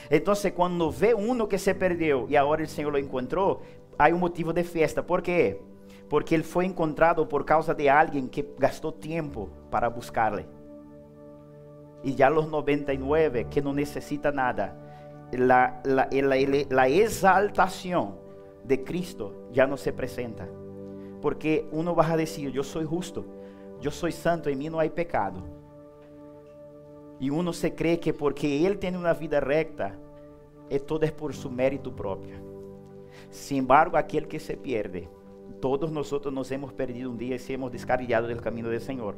Então, 0.08 0.34
quando 0.54 0.88
vê 0.88 1.14
um 1.14 1.44
que 1.48 1.58
se 1.58 1.74
perdeu 1.74 2.26
e 2.28 2.36
agora 2.36 2.62
o 2.62 2.68
Senhor 2.68 2.92
lo 2.92 2.98
encontrou, 3.00 3.62
há 3.98 4.06
um 4.06 4.18
motivo 4.18 4.52
de 4.52 4.62
festa. 4.62 5.02
Por 5.02 5.20
quê? 5.20 5.58
Porque 5.60 5.68
ele 6.34 6.42
foi 6.42 6.64
encontrado 6.64 7.26
por 7.26 7.44
causa 7.44 7.74
de 7.74 7.88
alguém 7.88 8.26
que 8.26 8.42
gastou 8.58 8.90
tempo 8.90 9.50
para 9.70 9.90
buscar-lhe. 9.90 10.46
E 12.02 12.12
já 12.12 12.30
os 12.32 12.48
99 12.48 13.44
que 13.44 13.60
não 13.60 13.72
necessita 13.72 14.32
nada, 14.32 14.74
a, 15.50 15.64
a, 15.66 16.80
a 16.82 16.90
exaltação 16.90 18.18
de 18.64 18.78
Cristo 18.78 19.34
já 19.52 19.66
não 19.66 19.76
se 19.76 19.90
apresenta. 19.90 20.48
Porque 21.20 21.66
uno 21.72 21.94
va 21.94 22.06
a 22.12 22.16
decir, 22.16 22.50
yo 22.50 22.62
soy 22.62 22.84
justo, 22.84 23.24
yo 23.80 23.90
soy 23.90 24.12
santo, 24.12 24.48
en 24.48 24.58
mí 24.58 24.70
no 24.70 24.78
hay 24.78 24.90
pecado. 24.90 25.42
Y 27.20 27.30
uno 27.30 27.52
se 27.52 27.74
cree 27.74 27.98
que 27.98 28.14
porque 28.14 28.64
él 28.64 28.78
tiene 28.78 28.96
una 28.96 29.12
vida 29.12 29.40
recta, 29.40 29.96
todo 30.86 31.04
es 31.04 31.12
por 31.12 31.34
su 31.34 31.50
mérito 31.50 31.94
propio. 31.94 32.36
Sin 33.30 33.58
embargo, 33.58 33.96
aquel 33.96 34.28
que 34.28 34.38
se 34.38 34.56
pierde, 34.56 35.08
todos 35.60 35.90
nosotros 35.90 36.32
nos 36.32 36.50
hemos 36.50 36.72
perdido 36.72 37.10
un 37.10 37.18
día 37.18 37.36
y 37.36 37.38
se 37.38 37.54
hemos 37.54 37.72
descarriado 37.72 38.26
del 38.26 38.40
camino 38.40 38.68
del 38.68 38.80
Señor. 38.80 39.16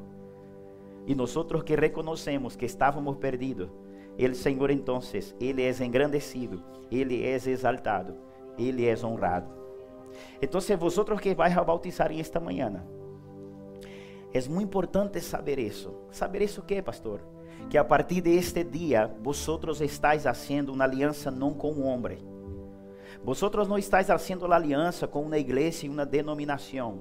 Y 1.06 1.14
nosotros 1.14 1.64
que 1.64 1.76
reconocemos 1.76 2.56
que 2.56 2.66
estábamos 2.66 3.16
perdidos, 3.16 3.70
el 4.18 4.34
Señor 4.34 4.70
entonces, 4.70 5.34
Él 5.40 5.58
es 5.58 5.80
engrandecido, 5.80 6.62
Él 6.90 7.12
es 7.12 7.46
exaltado, 7.46 8.16
Él 8.58 8.80
es 8.80 9.02
honrado. 9.02 9.60
Então, 10.40 10.60
vosotros 10.78 11.20
que 11.20 11.34
vais 11.34 11.56
a 11.56 11.62
bautizar 11.62 12.12
esta 12.12 12.40
manhã, 12.40 12.84
é 14.32 14.40
muito 14.48 14.62
importante 14.62 15.20
saber 15.20 15.58
isso. 15.58 15.92
Saber 16.10 16.42
isso 16.42 16.62
que, 16.62 16.80
pastor? 16.82 17.20
Que 17.68 17.78
a 17.78 17.84
partir 17.84 18.20
de 18.20 18.36
este 18.36 18.64
dia, 18.64 19.06
vosotros 19.22 19.80
estáis 19.80 20.26
haciendo 20.26 20.72
uma 20.72 20.84
aliança 20.84 21.30
não 21.30 21.52
com 21.52 21.72
um 21.72 21.86
homem. 21.86 22.18
Vosotros 23.22 23.68
não 23.68 23.78
estáis 23.78 24.10
haciendo 24.10 24.50
a 24.50 24.56
aliança 24.56 25.06
com 25.06 25.22
uma 25.22 25.38
igreja 25.38 25.86
e 25.86 25.88
uma 25.88 26.06
denominação. 26.06 27.00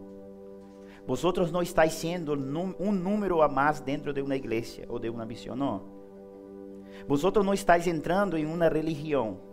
Vosotros 1.08 1.52
não 1.52 1.62
estáis 1.62 1.94
sendo 1.94 2.34
um 2.34 2.92
número 2.92 3.42
a 3.42 3.48
mais 3.48 3.80
dentro 3.80 4.14
de 4.14 4.22
uma 4.22 4.36
igreja 4.36 4.86
ou 4.88 5.00
de 5.00 5.10
uma 5.10 5.26
missão, 5.26 5.56
não. 5.56 5.82
Vosotros 7.08 7.46
não 7.46 7.54
estáis 7.54 7.88
entrando 7.88 8.38
em 8.38 8.46
uma 8.46 8.68
religião 8.68 9.50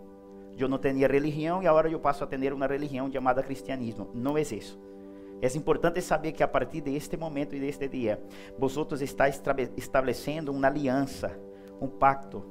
eu 0.63 0.67
não 0.67 0.77
tinha 0.77 1.07
religião 1.07 1.61
e 1.61 1.67
agora 1.67 1.89
eu 1.89 1.99
passo 1.99 2.23
a 2.23 2.27
ter 2.27 2.51
uma 2.51 2.65
religião 2.65 3.11
chamada 3.11 3.43
cristianismo. 3.43 4.09
Não 4.13 4.37
é 4.37 4.41
isso. 4.41 4.79
É 5.39 5.47
importante 5.55 6.01
saber 6.01 6.31
que 6.31 6.41
a 6.41 6.47
partir 6.47 6.81
de 6.81 6.95
este 6.95 7.15
momento 7.15 7.55
e 7.55 7.59
deste 7.59 7.87
dia, 7.87 8.19
vosotros 8.57 9.01
estáis 9.01 9.39
estabelecendo 9.75 10.51
uma 10.51 10.67
aliança, 10.67 11.39
um 11.79 11.87
pacto 11.87 12.43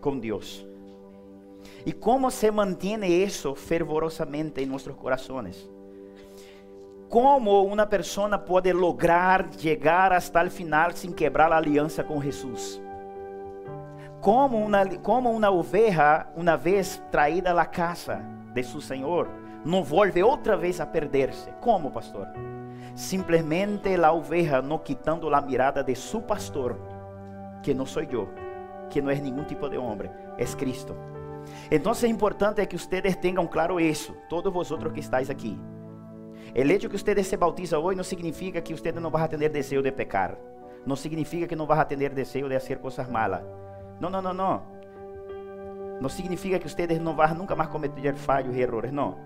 com 0.00 0.16
Deus. 0.16 0.64
E 1.86 1.92
como 1.92 2.30
se 2.30 2.50
mantém 2.50 3.04
isso 3.04 3.54
fervorosamente 3.54 4.60
em 4.60 4.66
nossos 4.66 4.94
corações? 4.94 5.68
Como 7.08 7.64
uma 7.64 7.86
pessoa 7.86 8.38
pode 8.38 8.72
lograr 8.72 9.48
chegar 9.56 10.12
até 10.12 10.44
o 10.44 10.50
final 10.50 10.90
sem 10.92 11.12
quebrar 11.12 11.52
a 11.52 11.56
aliança 11.56 12.04
com 12.04 12.20
Jesus? 12.20 12.80
como 14.20 14.58
uma, 14.58 14.84
como 15.02 15.30
uma 15.30 15.50
oveja, 15.50 16.26
uma 16.36 16.56
vez 16.56 17.02
traída 17.10 17.58
à 17.58 17.64
casa 17.64 18.20
de 18.52 18.62
seu 18.62 18.80
senhor, 18.80 19.28
não 19.64 19.82
volve 19.82 20.22
outra 20.22 20.56
vez 20.56 20.80
a 20.80 20.86
perder-se. 20.86 21.50
Como, 21.60 21.90
pastor? 21.90 22.26
Simplesmente 22.94 23.94
a 23.94 24.12
oveja 24.12 24.60
não 24.60 24.78
quitando 24.78 25.32
a 25.32 25.40
mirada 25.40 25.84
de 25.84 25.94
seu 25.94 26.20
pastor, 26.20 26.76
que 27.62 27.72
não 27.72 27.86
sou 27.86 28.02
eu, 28.02 28.28
que 28.90 29.00
não 29.00 29.10
é 29.10 29.14
nenhum 29.14 29.44
tipo 29.44 29.68
de 29.68 29.78
homem, 29.78 30.10
é 30.36 30.44
Cristo. 30.44 30.96
Então 31.70 31.92
é 32.02 32.06
importante 32.06 32.64
que 32.66 32.78
vocês 32.78 33.16
tenham 33.16 33.46
claro 33.46 33.80
isso, 33.80 34.14
todos 34.28 34.52
vosotros 34.52 34.92
que 34.92 35.00
estáis 35.00 35.30
aqui. 35.30 35.58
O 36.54 36.60
hecho 36.60 36.88
que 36.88 36.98
vocês 36.98 37.26
se 37.26 37.36
bautizam 37.36 37.82
hoje 37.82 37.96
não 37.96 38.04
significa 38.04 38.60
que 38.60 38.74
vocês 38.74 38.94
não 38.94 39.10
vão 39.10 39.28
ter 39.28 39.48
desejo 39.48 39.82
de 39.82 39.92
pecar. 39.92 40.36
Não 40.86 40.96
significa 40.96 41.46
que 41.46 41.56
não 41.56 41.66
vão 41.66 41.84
ter 41.84 41.96
desejo 41.96 42.48
de 42.48 42.58
fazer 42.58 42.78
coisas 42.78 43.08
malas 43.08 43.42
não, 44.00 44.08
não, 44.08 44.22
não, 44.22 44.32
não. 44.32 44.62
Não 46.00 46.08
significa 46.08 46.58
que 46.58 46.68
vocês 46.68 47.00
não 47.00 47.14
vão 47.14 47.34
nunca 47.34 47.56
mais 47.56 47.68
cometer 47.68 48.14
falhos 48.14 48.54
e 48.54 48.60
erros, 48.60 48.92
não. 48.92 49.18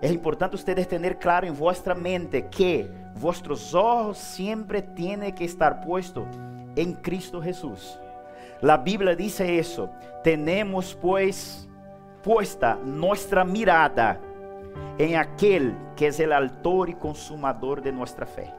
É 0.00 0.08
importante 0.08 0.56
vocês 0.56 0.86
ter 0.86 1.14
claro 1.16 1.46
em 1.46 1.52
vossa 1.52 1.94
mente 1.94 2.40
que 2.42 2.88
vossos 3.14 3.74
olhos 3.74 4.16
sempre 4.16 4.80
têm 4.80 5.30
que 5.32 5.44
estar 5.44 5.80
postos 5.80 6.24
em 6.76 6.92
Cristo 6.94 7.42
Jesus. 7.42 7.98
La 8.60 8.76
Biblia 8.76 9.16
dice 9.16 9.58
eso. 9.58 9.90
Tenemos 10.22 10.94
pues 10.94 11.68
puesta 12.22 12.78
nuestra 12.84 13.44
mirada 13.44 14.20
en 14.98 15.16
aquel 15.16 15.74
que 15.96 16.08
es 16.08 16.20
el 16.20 16.32
autor 16.32 16.90
y 16.90 16.94
consumador 16.94 17.82
de 17.82 17.92
nuestra 17.92 18.26
fe. 18.26 18.52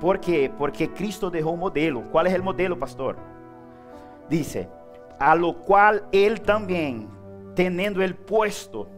¿Por 0.00 0.18
qué? 0.20 0.50
Porque 0.58 0.90
Cristo 0.92 1.30
dejó 1.30 1.50
un 1.50 1.60
modelo. 1.60 2.10
¿Cuál 2.10 2.26
es 2.26 2.34
el 2.34 2.42
modelo, 2.42 2.78
pastor? 2.78 3.16
Dice, 4.28 4.68
a 5.18 5.36
lo 5.36 5.58
cual 5.58 6.04
él 6.10 6.40
también, 6.40 7.08
teniendo 7.54 8.02
el 8.02 8.16
puesto 8.16 8.88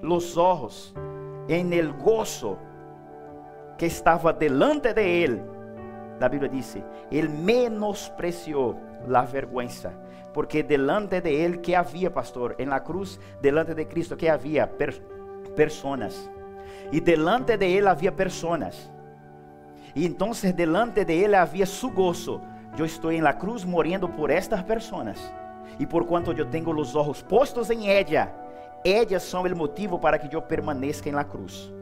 los 0.00 0.36
ojos 0.36 0.94
en 1.48 1.72
el 1.72 1.92
gozo 1.92 2.58
que 3.76 3.86
estaba 3.86 4.32
delante 4.32 4.94
de 4.94 5.24
él, 5.24 5.42
la 6.18 6.28
Biblia 6.28 6.50
dice, 6.50 6.82
él 7.10 7.28
menospreció 7.28 8.76
la 9.06 9.22
vergüenza, 9.22 9.92
porque 10.32 10.62
delante 10.62 11.20
de 11.20 11.44
él, 11.44 11.60
¿qué 11.60 11.76
había, 11.76 12.12
pastor? 12.12 12.54
En 12.58 12.70
la 12.70 12.82
cruz, 12.82 13.20
delante 13.40 13.74
de 13.74 13.86
Cristo, 13.88 14.16
¿qué 14.16 14.30
había? 14.30 14.70
personas. 15.56 16.30
Y 16.92 17.00
delante 17.00 17.56
de 17.56 17.78
él 17.78 17.88
había 17.88 18.14
personas. 18.14 18.90
Y 19.94 20.04
entonces 20.04 20.54
delante 20.54 21.04
de 21.04 21.24
él 21.24 21.34
había 21.34 21.64
su 21.64 21.90
gozo. 21.90 22.42
Yo 22.76 22.84
estoy 22.84 23.16
en 23.16 23.24
la 23.24 23.38
cruz 23.38 23.64
muriendo 23.64 24.14
por 24.14 24.30
estas 24.30 24.62
personas. 24.62 25.32
Y 25.78 25.86
por 25.86 26.06
cuanto 26.06 26.32
yo 26.32 26.46
tengo 26.48 26.72
los 26.72 26.94
ojos 26.94 27.22
puestos 27.22 27.70
en 27.70 27.82
ella, 27.82 28.32
ellas 28.84 29.22
son 29.22 29.46
el 29.46 29.56
motivo 29.56 30.00
para 30.00 30.18
que 30.18 30.28
yo 30.28 30.46
permanezca 30.46 31.08
en 31.08 31.16
la 31.16 31.26
cruz. 31.26 31.72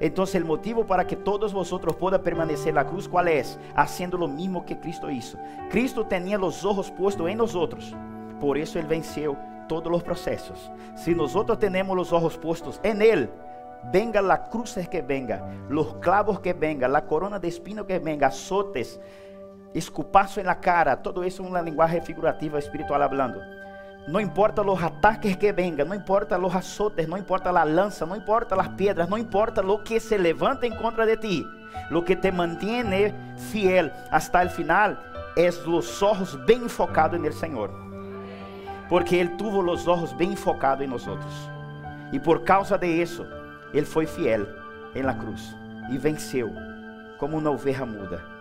Entonces 0.00 0.34
el 0.34 0.44
motivo 0.44 0.86
para 0.86 1.06
que 1.06 1.16
todos 1.16 1.52
vosotros 1.52 1.96
puedan 1.96 2.22
permanecer 2.22 2.70
en 2.70 2.74
la 2.76 2.86
cruz, 2.86 3.08
¿cuál 3.08 3.28
es? 3.28 3.58
Haciendo 3.74 4.18
lo 4.18 4.28
mismo 4.28 4.64
que 4.64 4.78
Cristo 4.78 5.10
hizo. 5.10 5.38
Cristo 5.70 6.06
tenía 6.06 6.38
los 6.38 6.64
ojos 6.64 6.90
puestos 6.90 7.28
en 7.28 7.38
nosotros. 7.38 7.94
Por 8.40 8.58
eso 8.58 8.78
Él 8.78 8.86
venció 8.86 9.36
todos 9.68 9.90
los 9.90 10.02
procesos. 10.02 10.70
Si 10.94 11.14
nosotros 11.14 11.58
tenemos 11.58 11.96
los 11.96 12.12
ojos 12.12 12.36
puestos 12.36 12.80
en 12.82 13.02
Él, 13.02 13.30
venga 13.92 14.20
la 14.20 14.44
cruz 14.44 14.74
que 14.90 15.02
venga, 15.02 15.48
los 15.68 15.94
clavos 15.96 16.40
que 16.40 16.52
venga, 16.52 16.88
la 16.88 17.06
corona 17.06 17.38
de 17.38 17.48
espino 17.48 17.86
que 17.86 17.98
venga, 17.98 18.28
azotes, 18.28 19.00
escupazo 19.74 20.40
en 20.40 20.46
la 20.46 20.60
cara, 20.60 21.02
todo 21.02 21.22
eso 21.22 21.42
en 21.42 21.50
una 21.50 21.62
lenguaje 21.62 22.00
figurativa 22.00 22.58
espiritual 22.58 23.02
hablando. 23.02 23.40
No 24.06 24.20
importa 24.20 24.62
los 24.62 24.80
ataques 24.80 25.36
que 25.36 25.50
vengan, 25.50 25.88
no 25.88 25.94
importa 25.94 26.38
los 26.38 26.54
azotes, 26.54 27.08
no 27.08 27.16
importa 27.16 27.50
la 27.50 27.64
lanza, 27.64 28.06
no 28.06 28.14
importa 28.14 28.54
las 28.54 28.68
piedras, 28.70 29.08
no 29.08 29.18
importa 29.18 29.62
lo 29.62 29.82
que 29.82 29.98
se 29.98 30.16
levanta 30.16 30.64
en 30.64 30.76
contra 30.76 31.04
de 31.04 31.16
ti. 31.16 31.44
Lo 31.90 32.04
que 32.04 32.14
te 32.14 32.30
mantiene 32.30 33.12
fiel 33.50 33.92
hasta 34.12 34.42
el 34.42 34.50
final 34.50 34.98
es 35.34 35.66
los 35.66 36.02
ojos 36.04 36.38
bien 36.46 36.62
enfocados 36.62 37.18
en 37.18 37.24
el 37.24 37.32
Señor. 37.32 37.72
Porque 38.88 39.20
Él 39.20 39.36
tuvo 39.36 39.60
los 39.60 39.88
ojos 39.88 40.16
bien 40.16 40.32
enfocados 40.32 40.82
en 40.82 40.90
nosotros. 40.90 41.50
Y 42.12 42.20
por 42.20 42.44
causa 42.44 42.78
de 42.78 43.02
eso, 43.02 43.26
Él 43.72 43.84
fue 43.84 44.06
fiel 44.06 44.48
en 44.94 45.06
la 45.06 45.18
cruz 45.18 45.56
y 45.90 45.98
venció 45.98 46.48
como 47.18 47.38
una 47.38 47.50
oveja 47.50 47.84
muda. 47.84 48.35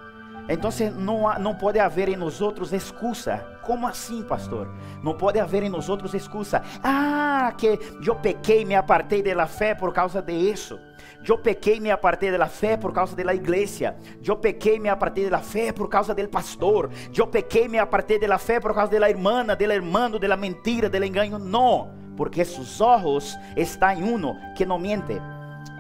Então 0.47 0.69
não, 0.97 1.39
não 1.39 1.55
pode 1.55 1.79
haver 1.79 2.09
em 2.09 2.15
nós 2.15 2.41
outros 2.41 2.71
excusa. 2.71 3.45
Como 3.63 3.87
assim, 3.87 4.21
pastor? 4.23 4.67
Não 5.01 5.15
pode 5.15 5.39
haver 5.39 5.63
em 5.63 5.69
nós 5.69 5.89
outros 5.89 6.13
excusa. 6.13 6.61
Ah, 6.83 7.51
que 7.57 7.79
eu 8.05 8.15
pequei, 8.15 8.63
me 8.63 8.75
apartei 8.75 9.23
da 9.23 9.47
fé 9.47 9.73
por 9.73 9.91
causa 9.91 10.21
de 10.21 10.33
isso. 10.33 10.79
Eu 11.27 11.39
pequei, 11.39 11.79
me 11.79 11.89
apartei 11.89 12.37
da 12.37 12.45
fé 12.45 12.77
por 12.77 12.93
causa 12.93 13.15
da 13.15 13.33
igreja. 13.33 13.95
Eu 14.23 14.35
pequei, 14.37 14.79
me 14.79 14.89
apartei 14.89 15.27
da 15.29 15.39
fé 15.39 15.71
por 15.71 15.89
causa 15.89 16.13
do 16.13 16.27
pastor. 16.29 16.91
Eu 17.15 17.25
pequei, 17.25 17.67
me 17.67 17.79
apartei 17.79 18.19
da 18.19 18.37
fé 18.37 18.59
por 18.59 18.73
causa 18.73 18.99
da 18.99 19.09
irmã, 19.09 19.43
do 19.43 19.63
irmão, 19.63 20.11
da 20.11 20.37
mentira, 20.37 20.87
do 20.87 21.03
engano. 21.03 21.39
Não, 21.39 21.91
porque 22.15 22.45
seus 22.45 22.79
olhos 22.79 23.35
estão 23.57 23.91
em 23.91 24.03
uno 24.03 24.35
que 24.55 24.65
não 24.65 24.77
mente 24.77 25.19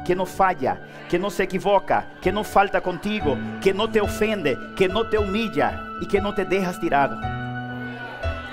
que 0.05 0.15
no 0.15 0.25
falla, 0.25 0.79
que 1.09 1.19
no 1.19 1.29
se 1.29 1.43
equivoca, 1.43 2.07
que 2.21 2.31
no 2.31 2.43
falta 2.43 2.81
contigo, 2.81 3.37
que 3.61 3.73
no 3.73 3.89
te 3.89 3.99
ofende, 3.99 4.57
que 4.75 4.87
no 4.87 5.09
te 5.09 5.17
humilla 5.17 5.81
y 5.99 6.07
que 6.07 6.21
no 6.21 6.33
te 6.33 6.45
dejas 6.45 6.79
tirado. 6.79 7.19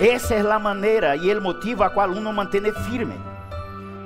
Esa 0.00 0.36
es 0.36 0.44
la 0.44 0.58
manera 0.58 1.14
y 1.14 1.30
el 1.30 1.40
motivo 1.40 1.84
a 1.84 1.92
cual 1.92 2.10
uno 2.10 2.32
mantiene 2.32 2.72
firme. 2.72 3.14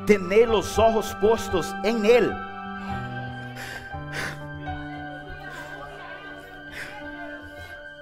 Tener 0.04 0.48
los 0.48 0.78
ojos 0.78 1.16
puestos 1.20 1.74
en 1.84 2.04
Él. 2.04 2.36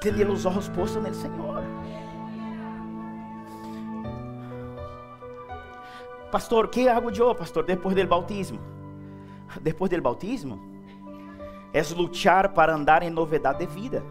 Tener 0.01 0.27
los 0.27 0.45
ojos 0.45 0.69
puestos 0.71 1.01
en 1.01 1.07
el 1.07 1.15
Señor. 1.15 1.63
Pastor, 6.31 6.69
¿qué 6.69 6.91
hago 6.91 7.11
yo, 7.11 7.37
pastor, 7.37 7.65
después 7.65 7.95
del 7.95 8.09
bautismo? 8.09 8.59
Depois 9.61 9.91
do 9.91 10.01
bautismo 10.01 10.61
é 11.73 11.83
lutar 11.95 12.53
para 12.53 12.75
andar 12.75 13.03
em 13.03 13.11
novidade 13.11 13.59
de 13.59 13.67
vida. 13.67 14.03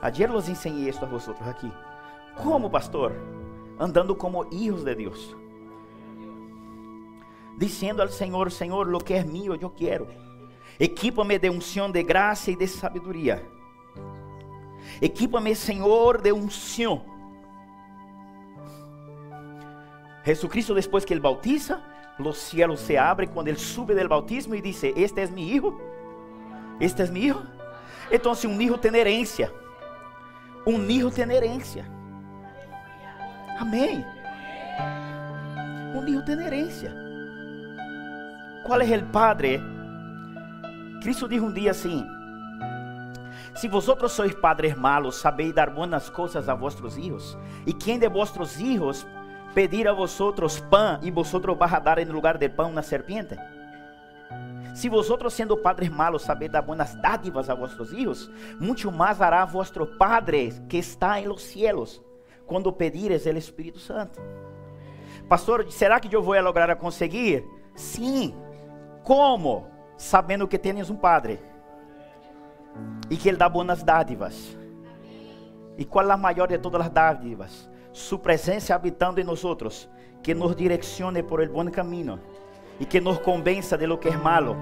Ayer 0.00 0.30
los 0.30 0.48
enseñé 0.48 0.88
esto 0.88 1.04
a 1.04 1.08
vosotros 1.08 1.46
aqui. 1.48 1.72
Como, 2.36 2.70
pastor? 2.70 3.12
Andando 3.78 4.14
como 4.14 4.46
hijos 4.52 4.84
de 4.84 4.94
Deus. 4.94 5.36
Dizendo 7.56 8.00
ao 8.00 8.08
Senhor, 8.08 8.52
Senhor, 8.52 8.86
lo 8.86 9.00
que 9.00 9.14
é 9.14 9.24
mío 9.24 9.58
eu 9.60 9.70
quero. 9.70 10.06
Equipa-me 10.78 11.36
de 11.38 11.50
unção 11.50 11.90
de 11.90 12.04
graça 12.04 12.52
e 12.52 12.56
de 12.56 12.68
sabedoria. 12.68 13.44
Equipa-me, 15.02 15.54
Senhor, 15.56 16.20
de 16.20 16.32
unção. 16.32 17.04
Jesucristo, 20.24 20.74
depois 20.74 21.04
que 21.04 21.12
ele 21.12 21.20
bautiza, 21.20 21.82
los 22.18 22.36
cielos 22.38 22.80
se 22.80 22.98
abren 22.98 23.30
cuando 23.30 23.50
Él 23.50 23.58
sube 23.58 23.94
del 23.94 24.08
bautismo 24.08 24.54
y 24.54 24.60
dice, 24.60 24.92
este 24.96 25.22
es 25.22 25.30
mi 25.30 25.50
hijo, 25.50 25.78
este 26.80 27.04
es 27.04 27.10
mi 27.10 27.20
hijo. 27.20 27.42
Entonces 28.10 28.44
un 28.44 28.60
hijo 28.60 28.78
tiene 28.78 29.00
herencia, 29.00 29.52
un 30.64 30.90
hijo 30.90 31.10
tiene 31.10 31.36
herencia. 31.36 31.88
Amén. 33.58 34.04
Un 35.94 36.08
hijo 36.08 36.22
tiene 36.24 36.46
herencia. 36.46 36.94
¿Cuál 38.64 38.82
es 38.82 38.90
el 38.90 39.04
padre? 39.04 39.60
Cristo 41.00 41.26
dijo 41.26 41.46
un 41.46 41.54
día 41.54 41.70
así, 41.70 42.04
si 43.54 43.66
vosotros 43.66 44.12
sois 44.12 44.34
padres 44.34 44.76
malos, 44.76 45.16
sabéis 45.16 45.54
dar 45.54 45.74
buenas 45.74 46.10
cosas 46.10 46.48
a 46.48 46.54
vuestros 46.54 46.96
hijos. 46.96 47.36
¿Y 47.66 47.72
quién 47.74 47.98
de 47.98 48.06
vuestros 48.06 48.60
hijos 48.60 49.06
pedir 49.58 49.88
a 49.88 49.92
vosotros 49.92 50.60
pan 50.70 51.00
y 51.02 51.10
vosotros 51.10 51.58
vas 51.58 51.72
a 51.72 51.80
dar 51.80 51.98
en 51.98 52.08
lugar 52.08 52.38
del 52.38 52.52
pan 52.52 52.70
una 52.70 52.80
serpiente? 52.80 53.36
Si 54.72 54.88
vosotros 54.88 55.34
siendo 55.34 55.60
padres 55.60 55.90
malos 55.90 56.22
sabéis 56.22 56.52
dar 56.52 56.64
buenas 56.64 56.96
dádivas 57.02 57.48
a 57.48 57.54
vuestros 57.54 57.92
hijos, 57.92 58.30
mucho 58.60 58.92
más 58.92 59.20
hará 59.20 59.44
vuestro 59.44 59.98
Padre 59.98 60.52
que 60.68 60.78
está 60.78 61.18
en 61.18 61.28
los 61.28 61.42
cielos 61.42 62.00
cuando 62.46 62.78
pedires 62.78 63.26
el 63.26 63.36
Espíritu 63.36 63.80
Santo. 63.80 64.20
Pastor, 65.28 65.66
será 65.72 65.98
que 65.98 66.14
eu 66.14 66.22
vou 66.22 66.40
lograr 66.40 66.76
conseguir? 66.76 67.44
Sim. 67.74 68.32
Como? 69.02 69.66
Sabendo 69.96 70.46
que 70.46 70.56
tens 70.56 70.88
um 70.88 70.94
Padre 70.94 71.40
e 73.10 73.16
que 73.16 73.28
Ele 73.28 73.36
dá 73.36 73.48
boas 73.48 73.82
dádivas. 73.82 74.56
E 75.76 75.84
qual 75.84 76.08
é 76.08 76.12
a 76.12 76.16
maior 76.16 76.46
de 76.46 76.58
todas 76.58 76.82
as 76.82 76.90
dádivas? 76.90 77.68
Su 77.92 78.20
presencia 78.20 78.74
habitando 78.74 79.20
en 79.20 79.26
nosotros, 79.26 79.88
que 80.22 80.34
nos 80.34 80.56
direccione 80.56 81.22
por 81.22 81.40
el 81.42 81.48
buen 81.48 81.70
camino 81.70 82.18
y 82.78 82.86
que 82.86 83.00
nos 83.00 83.20
convenza 83.20 83.76
de 83.76 83.86
lo 83.86 83.98
que 83.98 84.10
es 84.10 84.22
malo. 84.22 84.56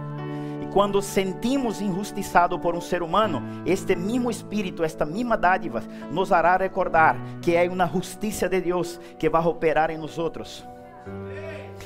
Y 0.62 0.66
cuando 0.66 1.02
sentimos 1.02 1.80
injustizado 1.80 2.60
por 2.60 2.74
un 2.74 2.82
ser 2.82 3.02
humano, 3.02 3.42
este 3.64 3.96
mismo 3.96 4.30
espíritu, 4.30 4.84
esta 4.84 5.04
misma 5.04 5.36
dádiva, 5.36 5.82
nos 6.10 6.32
hará 6.32 6.58
recordar 6.58 7.16
que 7.40 7.58
hay 7.58 7.68
una 7.68 7.88
justicia 7.88 8.48
de 8.48 8.60
Dios 8.60 9.00
que 9.18 9.28
va 9.28 9.40
a 9.40 9.48
operar 9.48 9.90
en 9.90 10.00
nosotros. 10.00 10.66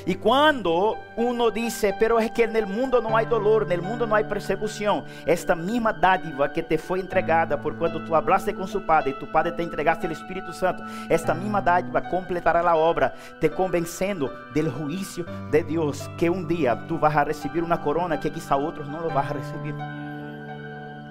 Y 0.07 0.15
cuando 0.15 0.97
uno 1.17 1.51
dice, 1.51 1.95
pero 1.99 2.19
es 2.19 2.31
que 2.31 2.45
en 2.45 2.57
el 2.57 2.67
mundo 2.67 3.01
no 3.01 3.17
hay 3.17 3.27
dolor, 3.27 3.65
en 3.65 3.73
el 3.73 3.83
mundo 3.83 4.07
no 4.07 4.15
hay 4.15 4.25
persecución, 4.25 5.05
esta 5.27 5.55
misma 5.55 5.93
dádiva 5.93 6.53
que 6.53 6.63
te 6.63 6.79
fue 6.79 7.01
entregada 7.01 7.61
por 7.61 7.77
cuando 7.77 8.03
tú 8.05 8.15
hablaste 8.15 8.55
con 8.55 8.67
su 8.67 8.85
Padre 8.85 9.11
y 9.11 9.19
tu 9.19 9.31
Padre 9.31 9.53
te 9.53 9.63
entregaste 9.63 10.07
el 10.07 10.13
Espíritu 10.13 10.53
Santo, 10.53 10.85
esta 11.09 11.35
misma 11.35 11.61
dádiva 11.61 12.09
completará 12.09 12.63
la 12.63 12.77
obra, 12.77 13.13
te 13.41 13.51
convenciendo 13.51 14.33
del 14.55 14.71
juicio 14.71 15.25
de 15.51 15.63
Dios, 15.63 16.11
que 16.17 16.31
un 16.31 16.47
día 16.49 16.87
tú 16.87 16.99
vas 16.99 17.17
a 17.17 17.25
recibir 17.25 17.63
una 17.63 17.81
corona 17.81 18.19
que 18.19 18.31
quizá 18.31 18.57
otros 18.57 18.89
no 18.89 19.01
lo 19.01 19.09
vas 19.11 19.31
a 19.31 19.35
recibir. 19.35 19.75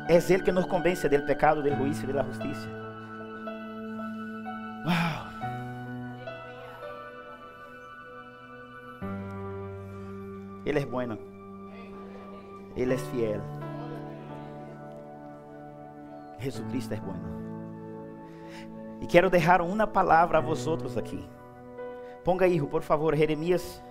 Es 0.07 0.31
Él 0.31 0.43
que 0.43 0.51
nos 0.51 0.65
convence 0.65 1.07
del 1.07 1.23
pecado, 1.23 1.61
del 1.61 1.75
juicio 1.75 2.05
y 2.05 2.07
de 2.07 2.13
la 2.13 2.23
justicia. 2.23 2.69
Wow. 4.83 5.18
Él 10.69 10.77
es 10.77 10.89
bueno. 10.89 11.17
Él 12.75 12.91
es 12.91 13.01
fiel. 13.05 13.41
Jesucristo 16.39 16.93
es 16.93 17.01
bueno. 17.01 17.27
E 19.01 19.07
quero 19.07 19.31
deixar 19.31 19.61
uma 19.61 19.87
palavra 19.87 20.37
a 20.37 20.41
vosotros 20.41 20.95
aqui. 20.95 21.27
Ponga, 22.23 22.45
hijo, 22.47 22.67
por 22.67 22.83
favor, 22.83 23.15
Jeremias, 23.15 23.81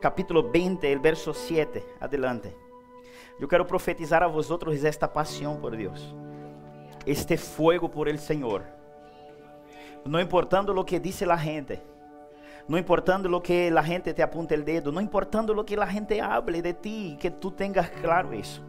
capítulo 0.00 0.50
20, 0.50 0.90
el 0.90 0.98
verso 0.98 1.32
7. 1.32 1.84
Adelante. 2.00 2.52
Eu 3.38 3.46
quero 3.46 3.64
profetizar 3.64 4.24
a 4.24 4.26
vosotros 4.26 4.82
esta 4.82 5.06
paixão 5.06 5.56
por 5.60 5.76
Deus, 5.76 6.14
este 7.06 7.36
fuego 7.36 7.88
por 7.88 8.08
el 8.08 8.18
Senhor. 8.18 8.62
Não 10.04 10.18
importando 10.20 10.74
lo 10.74 10.84
que 10.84 10.98
dice 10.98 11.24
la 11.24 11.38
gente, 11.38 11.80
não 12.70 12.78
importando 12.78 13.28
lo 13.28 13.42
que 13.42 13.68
la 13.68 13.82
gente 13.82 14.14
te 14.14 14.22
apunte 14.22 14.54
el 14.54 14.64
dedo, 14.64 14.92
não 14.92 15.02
importando 15.02 15.52
lo 15.52 15.64
que 15.64 15.74
la 15.74 15.88
gente 15.88 16.20
hable 16.20 16.62
de 16.62 16.72
ti, 16.72 17.16
que 17.18 17.28
tú 17.28 17.50
tengas 17.50 17.90
claro 17.90 18.32
isso, 18.32 18.62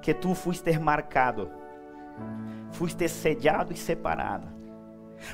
que 0.00 0.14
tú 0.14 0.34
fuiste 0.34 0.78
marcado, 0.78 1.50
fuiste 2.72 3.06
sellado 3.06 3.74
e 3.74 3.76
separado. 3.76 4.46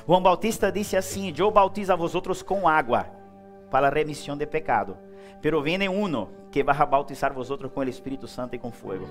João 0.05 0.21
Bautista 0.21 0.69
disse 0.69 0.97
assim: 0.97 1.33
Eu 1.37 1.49
bautizo 1.49 1.93
a 1.93 1.95
vosotros 1.95 2.43
com 2.43 2.67
água 2.67 3.05
para 3.71 3.87
a 3.87 3.89
remissão 3.89 4.35
de 4.35 4.45
pecado. 4.45 4.97
Pero 5.41 5.61
viene 5.61 5.87
uno 5.87 6.31
que 6.51 6.61
va 6.61 6.73
a 6.73 6.85
bautizar 6.85 7.31
vosotros 7.31 7.71
con 7.71 7.83
el 7.83 7.89
Espíritu 7.89 8.27
Santo 8.27 8.57
y 8.57 8.59
con 8.59 8.73
fuego. 8.73 9.07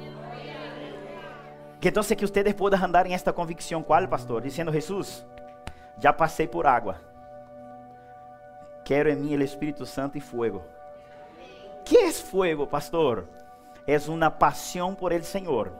Que 1.80 1.88
entonces 1.88 2.14
que 2.14 2.26
ustedes 2.26 2.54
puedan 2.54 2.84
andar 2.84 3.06
en 3.06 3.12
esta 3.12 3.32
convicción, 3.32 3.82
¿cuál, 3.82 4.06
pastor? 4.06 4.42
Diciendo, 4.42 4.70
Jesús, 4.70 5.24
ya 5.98 6.14
pasé 6.14 6.46
por 6.46 6.66
agua. 6.66 7.13
Quiero 8.84 9.10
en 9.10 9.22
mí 9.22 9.34
el 9.34 9.42
Espíritu 9.42 9.86
Santo 9.86 10.18
y 10.18 10.20
fuego. 10.20 10.64
¿Qué 11.84 12.06
es 12.06 12.22
fuego, 12.22 12.68
pastor? 12.68 13.26
Es 13.86 14.08
una 14.08 14.38
pasión 14.38 14.96
por 14.96 15.12
el 15.12 15.24
Señor. 15.24 15.72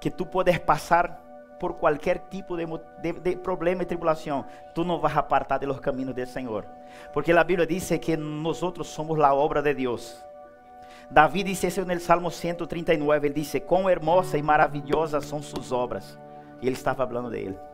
Que 0.00 0.10
tú 0.10 0.28
puedes 0.28 0.60
pasar 0.60 1.24
por 1.58 1.78
qualquer 1.78 2.18
tipo 2.18 2.56
de, 2.56 2.66
de, 3.00 3.12
de, 3.12 3.36
problema 3.36 3.82
e 3.82 3.86
tribulação, 3.86 4.44
tu 4.74 4.84
não 4.84 5.00
vas 5.00 5.16
apartar 5.16 5.58
de 5.58 5.66
los 5.66 5.80
caminos 5.80 6.14
del 6.14 6.26
Senhor. 6.26 6.66
Porque 7.12 7.32
a 7.32 7.42
Bíblia 7.42 7.66
diz 7.66 7.88
que 8.00 8.16
nós 8.16 8.58
somos 8.58 9.18
a 9.20 9.32
obra 9.32 9.62
de 9.62 9.72
Deus. 9.72 10.22
Davi 11.10 11.42
disse 11.42 11.66
isso 11.66 11.84
no 11.84 12.00
Salmo 12.00 12.30
139, 12.30 13.26
ele 13.26 13.34
disse, 13.34 13.60
quão 13.60 13.88
hermosa 13.88 14.36
e 14.36 14.42
maravilhosa 14.42 15.20
são 15.20 15.42
suas 15.42 15.70
obras. 15.70 16.18
E 16.60 16.66
ele 16.66 16.76
estava 16.76 17.06
falando 17.06 17.30
dele. 17.30 17.48
Ele 17.48 17.73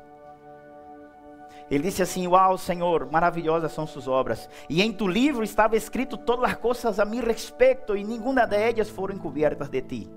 disse 1.78 2.02
assim: 2.02 2.26
Uau, 2.26 2.58
Senhor, 2.58 3.08
maravilhosas 3.10 3.70
são 3.72 3.86
suas 3.86 4.08
obras. 4.08 4.48
E 4.68 4.82
em 4.82 4.92
tu 4.92 5.06
livro 5.06 5.44
estava 5.44 5.76
escrito 5.76 6.16
todas 6.16 6.50
as 6.50 6.56
coisas 6.56 6.98
a 6.98 7.04
mi 7.04 7.20
respeito, 7.20 7.96
e 7.96 8.02
nenhuma 8.02 8.44
de 8.44 8.56
elas 8.56 8.90
foram 8.90 9.14
encobertas 9.14 9.68
de 9.68 9.80
ti. 9.80 10.10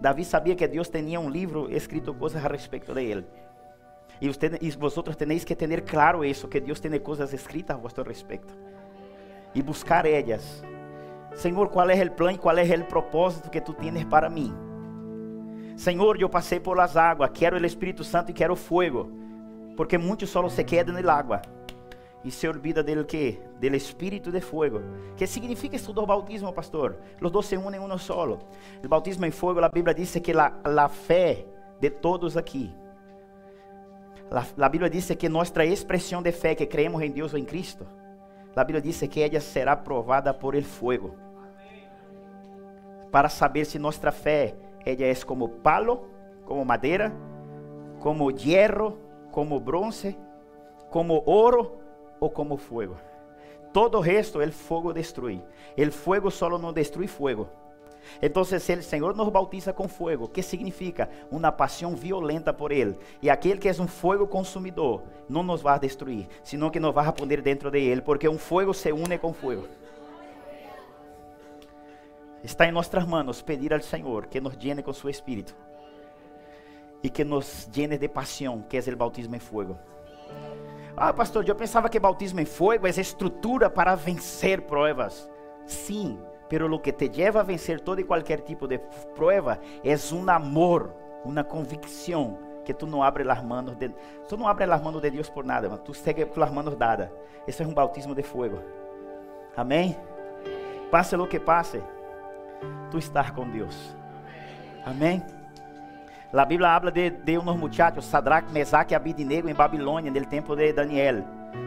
Davi 0.00 0.24
sabia 0.24 0.54
que 0.54 0.66
Deus 0.68 0.88
tinha 0.88 1.18
um 1.20 1.28
livro 1.28 1.70
escrito 1.70 2.14
coisas 2.14 2.42
a 2.44 2.48
respeito 2.48 2.94
de 2.94 3.02
ele. 3.02 3.26
E, 4.20 4.28
usted, 4.28 4.58
e 4.60 4.70
vosotros 4.70 5.16
tenéis 5.16 5.44
que 5.44 5.56
ter 5.56 5.80
claro 5.82 6.24
isso, 6.24 6.46
que 6.46 6.60
Deus 6.60 6.78
tem 6.78 6.98
coisas 7.00 7.32
escritas 7.32 7.76
a 7.76 7.78
vosso 7.80 8.02
respeito. 8.02 8.54
E 9.54 9.62
buscar 9.62 10.06
elas. 10.06 10.62
Senhor, 11.34 11.68
qual 11.68 11.88
é 11.90 12.02
o 12.02 12.10
plano, 12.12 12.38
qual 12.38 12.56
é 12.56 12.62
o 12.62 12.84
propósito 12.84 13.50
que 13.50 13.60
tu 13.60 13.72
tienes 13.72 14.04
para 14.04 14.28
mim? 14.30 14.54
Senhor, 15.76 16.20
eu 16.20 16.28
passei 16.28 16.60
por 16.60 16.76
las 16.76 16.96
águas, 16.96 17.30
quero 17.32 17.56
o 17.56 17.66
Espírito 17.66 18.04
Santo 18.04 18.30
e 18.30 18.34
quero 18.34 18.52
o 18.52 18.56
fogo, 18.56 19.10
porque 19.80 19.96
muitos 19.96 20.28
só 20.28 20.46
se 20.50 20.62
quedam 20.62 21.00
na 21.00 21.10
água 21.10 21.40
e 22.22 22.30
se 22.30 22.46
olvida 22.46 22.82
del 22.82 23.06
que? 23.06 23.40
Del 23.58 23.74
espírito 23.74 24.30
de 24.30 24.42
fuego. 24.42 24.82
¿Qué 25.16 25.26
significa 25.26 25.74
esto 25.74 25.94
do 25.94 26.04
bautismo, 26.04 26.52
pastor? 26.52 27.00
Los 27.18 27.32
dos 27.32 27.46
se 27.46 27.56
unen 27.56 27.80
uno 27.80 27.96
solo. 27.96 28.40
El 28.82 28.90
bautismo 28.90 29.24
en 29.24 29.32
fuego, 29.32 29.58
la 29.58 29.70
Biblia 29.70 29.94
dice 29.94 30.20
que 30.20 30.34
la, 30.34 30.60
la 30.66 30.86
fe 30.86 31.46
de 31.80 31.90
todos 31.90 32.36
aquí, 32.36 32.70
la, 34.30 34.46
la 34.54 34.68
Biblia 34.68 34.90
dice 34.90 35.16
que 35.16 35.30
nuestra 35.30 35.64
expresión 35.64 36.22
de 36.22 36.32
fe, 36.32 36.54
que 36.54 36.68
creemos 36.68 37.00
en 37.00 37.14
Dios 37.14 37.32
o 37.32 37.38
en 37.38 37.46
Cristo, 37.46 37.86
la 38.54 38.64
Biblia 38.64 38.82
dice 38.82 39.08
que 39.08 39.24
ella 39.24 39.40
será 39.40 39.82
probada 39.82 40.38
por 40.38 40.56
el 40.56 40.66
fuego. 40.66 41.14
Para 43.10 43.30
saber 43.30 43.64
si 43.64 43.78
nuestra 43.78 44.12
fe, 44.12 44.54
ella 44.84 45.06
es 45.06 45.24
como 45.24 45.48
palo, 45.48 46.04
como 46.44 46.66
madera, 46.66 47.10
como 47.98 48.30
hierro, 48.30 49.08
como 49.30 49.60
bronce, 49.60 50.16
como 50.90 51.22
oro 51.26 51.78
ou 52.18 52.30
como 52.30 52.56
fuego. 52.56 52.96
Todo 53.72 54.04
esto 54.04 54.42
el 54.42 54.52
fuego 54.52 54.92
destruye. 54.92 55.42
El 55.76 55.92
fuego 55.92 56.30
solo 56.30 56.58
no 56.58 56.72
destruye 56.72 57.08
fuego. 57.08 57.48
Entonces 58.20 58.68
el 58.70 58.82
Señor 58.82 59.16
nos 59.16 59.30
bautiza 59.30 59.72
con 59.72 59.88
fuego. 59.88 60.32
¿Qué 60.32 60.42
significa? 60.42 61.08
Una 61.30 61.56
pasión 61.56 61.98
violenta 61.98 62.56
por 62.56 62.72
Él. 62.72 62.98
Y 63.20 63.28
aquel 63.28 63.60
que 63.60 63.68
es 63.68 63.78
un 63.78 63.88
fuego 63.88 64.28
consumidor 64.28 65.02
no 65.28 65.42
nos 65.42 65.64
va 65.64 65.74
a 65.74 65.78
destruir, 65.78 66.28
sino 66.42 66.72
que 66.72 66.80
nos 66.80 66.96
va 66.96 67.06
a 67.06 67.14
poner 67.14 67.42
dentro 67.42 67.70
de 67.70 67.92
Él, 67.92 68.02
porque 68.02 68.28
un 68.28 68.38
fuego 68.38 68.74
se 68.74 68.92
une 68.92 69.20
con 69.20 69.34
fuego. 69.34 69.64
Está 72.42 72.66
en 72.66 72.74
nuestras 72.74 73.06
manos 73.06 73.42
pedir 73.42 73.72
al 73.72 73.82
Señor 73.82 74.28
que 74.28 74.40
nos 74.40 74.58
llene 74.58 74.82
con 74.82 74.94
su 74.94 75.08
Espíritu 75.08 75.52
y 77.02 77.10
que 77.10 77.24
nos 77.24 77.70
llene 77.70 77.98
de 77.98 78.08
pasión, 78.08 78.64
que 78.64 78.78
es 78.78 78.88
el 78.88 78.96
bautismo 78.96 79.34
en 79.34 79.40
fuego. 79.40 79.78
Ah, 80.96 81.14
pastor, 81.14 81.48
eu 81.48 81.54
pensava 81.54 81.88
que 81.88 81.98
bautismo 81.98 82.40
em 82.40 82.44
fogo 82.44 82.86
é 82.86 82.90
estrutura 82.90 83.70
para 83.70 83.94
vencer 83.94 84.62
provas. 84.62 85.30
Sim, 85.64 86.18
pero 86.48 86.72
o 86.74 86.80
que 86.80 86.92
te 86.92 87.08
lleva 87.08 87.40
a 87.40 87.42
vencer 87.42 87.80
todo 87.80 88.00
e 88.00 88.04
qualquer 88.04 88.40
tipo 88.40 88.66
de 88.66 88.78
prueba 89.14 89.58
é 89.82 89.94
um 90.12 90.28
amor, 90.28 90.92
uma 91.24 91.44
convicção 91.44 92.38
que 92.64 92.74
tu 92.74 92.86
não 92.86 93.02
abres 93.02 93.26
as 93.28 93.42
mãos 93.42 93.74
de 93.76 93.88
tu 94.28 94.36
não 94.36 94.46
abres 94.46 94.68
as 94.68 94.82
mãos 94.82 95.00
de 95.00 95.10
Deus 95.10 95.30
por 95.30 95.44
nada, 95.44 95.68
mas 95.70 95.80
tu 95.80 95.94
segue 95.94 96.26
com 96.26 96.42
as 96.42 96.50
mãos 96.50 96.76
dadas. 96.76 97.08
Isso 97.46 97.62
é 97.62 97.66
um 97.66 97.72
bautismo 97.72 98.14
de 98.14 98.22
fogo. 98.22 98.60
Amém? 99.56 99.96
Passe 100.90 101.16
o 101.16 101.26
que 101.26 101.40
passe, 101.40 101.82
tu 102.90 102.98
estás 102.98 103.30
com 103.30 103.48
Deus. 103.48 103.96
Amém? 104.84 105.22
La 106.32 106.44
Biblia 106.44 106.76
habla 106.76 106.92
de, 106.92 107.10
de 107.10 107.38
unos 107.38 107.56
muchachos, 107.56 108.04
Sadrach, 108.04 108.48
Mesach 108.50 108.92
y 108.92 108.94
Abednego 108.94 109.48
en 109.48 109.56
Babilonia, 109.56 110.08
en 110.08 110.16
el 110.16 110.28
tiempo 110.28 110.54
de 110.54 110.72
Daniel. 110.72 111.24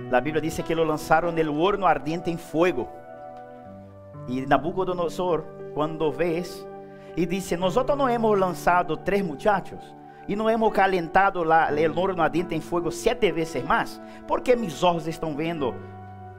La 0.09 0.21
Biblia 0.21 0.41
dice 0.41 0.63
que 0.63 0.73
lo 0.73 0.85
lanzaron 0.85 1.33
en 1.33 1.39
el 1.39 1.49
horno 1.49 1.85
ardiente 1.85 2.31
en 2.31 2.39
fuego. 2.39 2.89
Y 4.25 4.39
Nabucodonosor, 4.41 5.45
cuando 5.73 6.13
ves, 6.13 6.65
y 7.15 7.25
dice, 7.25 7.57
nosotros 7.57 7.97
no 7.97 8.07
hemos 8.07 8.39
lanzado 8.39 8.97
tres 8.99 9.23
muchachos 9.23 9.93
y 10.27 10.35
no 10.37 10.49
hemos 10.49 10.71
calentado 10.71 11.43
la, 11.43 11.67
el 11.67 11.91
horno 11.97 12.23
ardiente 12.23 12.55
en 12.55 12.61
fuego 12.61 12.89
siete 12.89 13.33
veces 13.33 13.65
más, 13.65 14.01
porque 14.25 14.55
mis 14.55 14.81
ojos 14.81 15.05
están 15.07 15.35
viendo 15.35 15.75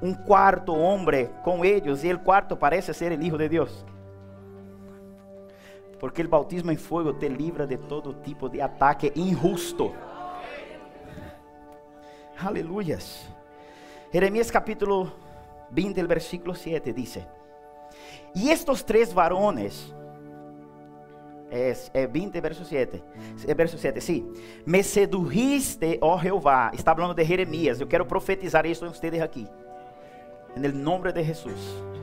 un 0.00 0.14
cuarto 0.14 0.72
hombre 0.72 1.30
con 1.42 1.62
ellos 1.62 2.02
y 2.02 2.08
el 2.08 2.20
cuarto 2.20 2.58
parece 2.58 2.94
ser 2.94 3.12
el 3.12 3.22
Hijo 3.22 3.36
de 3.36 3.50
Dios. 3.50 3.84
Porque 5.98 6.22
o 6.22 6.28
bautismo 6.28 6.70
em 6.70 6.76
fogo 6.76 7.12
te 7.14 7.28
livra 7.28 7.66
de 7.66 7.76
todo 7.76 8.14
tipo 8.14 8.48
de 8.48 8.60
ataque 8.60 9.12
injusto. 9.14 9.92
Aleluias. 12.38 13.26
Jeremias 14.12 14.50
capítulo 14.50 15.12
20, 15.70 16.00
el 16.00 16.06
versículo 16.06 16.54
7 16.54 16.92
dice: 16.92 17.26
Y 18.34 18.50
estos 18.50 18.84
tres 18.84 19.12
varones, 19.14 19.92
es, 21.50 21.90
é 21.94 22.06
20, 22.06 22.40
verso 22.40 22.64
7, 22.64 23.02
é 23.46 23.54
verso 23.54 23.78
7, 23.78 24.00
sim, 24.00 24.32
me 24.66 24.82
sedujiste, 24.82 25.98
ó 26.00 26.18
Jeová, 26.18 26.72
está 26.74 26.94
falando 26.94 27.14
de 27.14 27.24
Jeremias, 27.24 27.80
eu 27.80 27.86
quero 27.86 28.04
profetizar 28.04 28.66
isso 28.66 28.84
a 28.84 28.88
vocês 28.88 29.20
aqui, 29.22 29.46
em 30.56 30.60
nome 30.72 31.12
de 31.12 31.22
Jesus. 31.22 31.93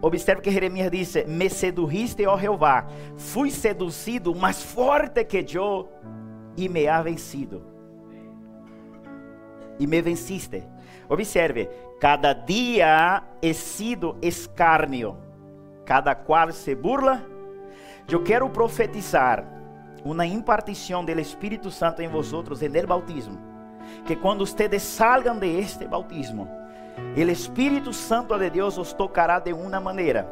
Observe 0.00 0.42
que 0.42 0.52
Jeremias 0.52 0.90
dice, 0.90 1.24
me 1.26 1.48
sedujiste, 1.48 2.26
oh 2.26 2.38
Jehová, 2.38 2.86
fui 3.16 3.50
seducido 3.50 4.34
más 4.34 4.64
fuerte 4.64 5.26
que 5.26 5.44
yo 5.44 5.88
y 6.56 6.68
me 6.68 6.88
ha 6.88 7.02
vencido. 7.02 7.60
Y 9.78 9.86
me 9.86 10.02
venciste. 10.02 10.66
Observe, 11.08 11.70
cada 12.00 12.34
día 12.34 13.24
he 13.40 13.54
sido 13.54 14.16
escarnio, 14.20 15.16
cada 15.84 16.14
cual 16.14 16.52
se 16.52 16.74
burla. 16.74 17.24
Eu 18.08 18.24
quero 18.24 18.48
profetizar 18.50 19.44
uma 20.04 20.26
impartição 20.26 21.04
do 21.04 21.20
Espírito 21.20 21.70
Santo 21.70 22.00
em 22.00 22.08
vosotros 22.08 22.62
en 22.62 22.74
el 22.74 22.86
bautismo, 22.86 23.38
que 24.06 24.16
quando 24.16 24.42
ustedes 24.42 24.82
salgan 24.82 25.38
de 25.38 25.58
este 25.58 25.86
bautismo, 25.86 26.48
el 27.16 27.30
Espírito 27.30 27.92
Santo 27.92 28.38
de 28.38 28.50
Deus 28.50 28.78
os 28.78 28.92
tocará 28.92 29.38
de 29.38 29.52
uma 29.52 29.80
maneira 29.80 30.26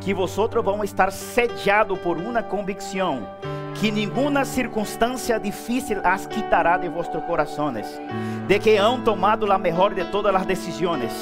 que 0.00 0.12
vosotros 0.12 0.64
vão 0.64 0.82
estar 0.82 1.12
sediados 1.12 1.98
por 2.00 2.16
uma 2.16 2.42
convicção 2.42 3.26
que 3.74 3.90
nenhuma 3.90 4.44
circunstância 4.44 5.40
difícil 5.40 6.00
as 6.04 6.26
quitará 6.26 6.76
de 6.76 6.88
vossos 6.88 7.22
corações, 7.24 8.00
de 8.46 8.58
que 8.58 8.76
han 8.76 9.00
tomado 9.00 9.50
a 9.50 9.58
melhor 9.58 9.94
de 9.94 10.04
todas 10.04 10.34
as 10.34 10.46
decisões, 10.46 11.12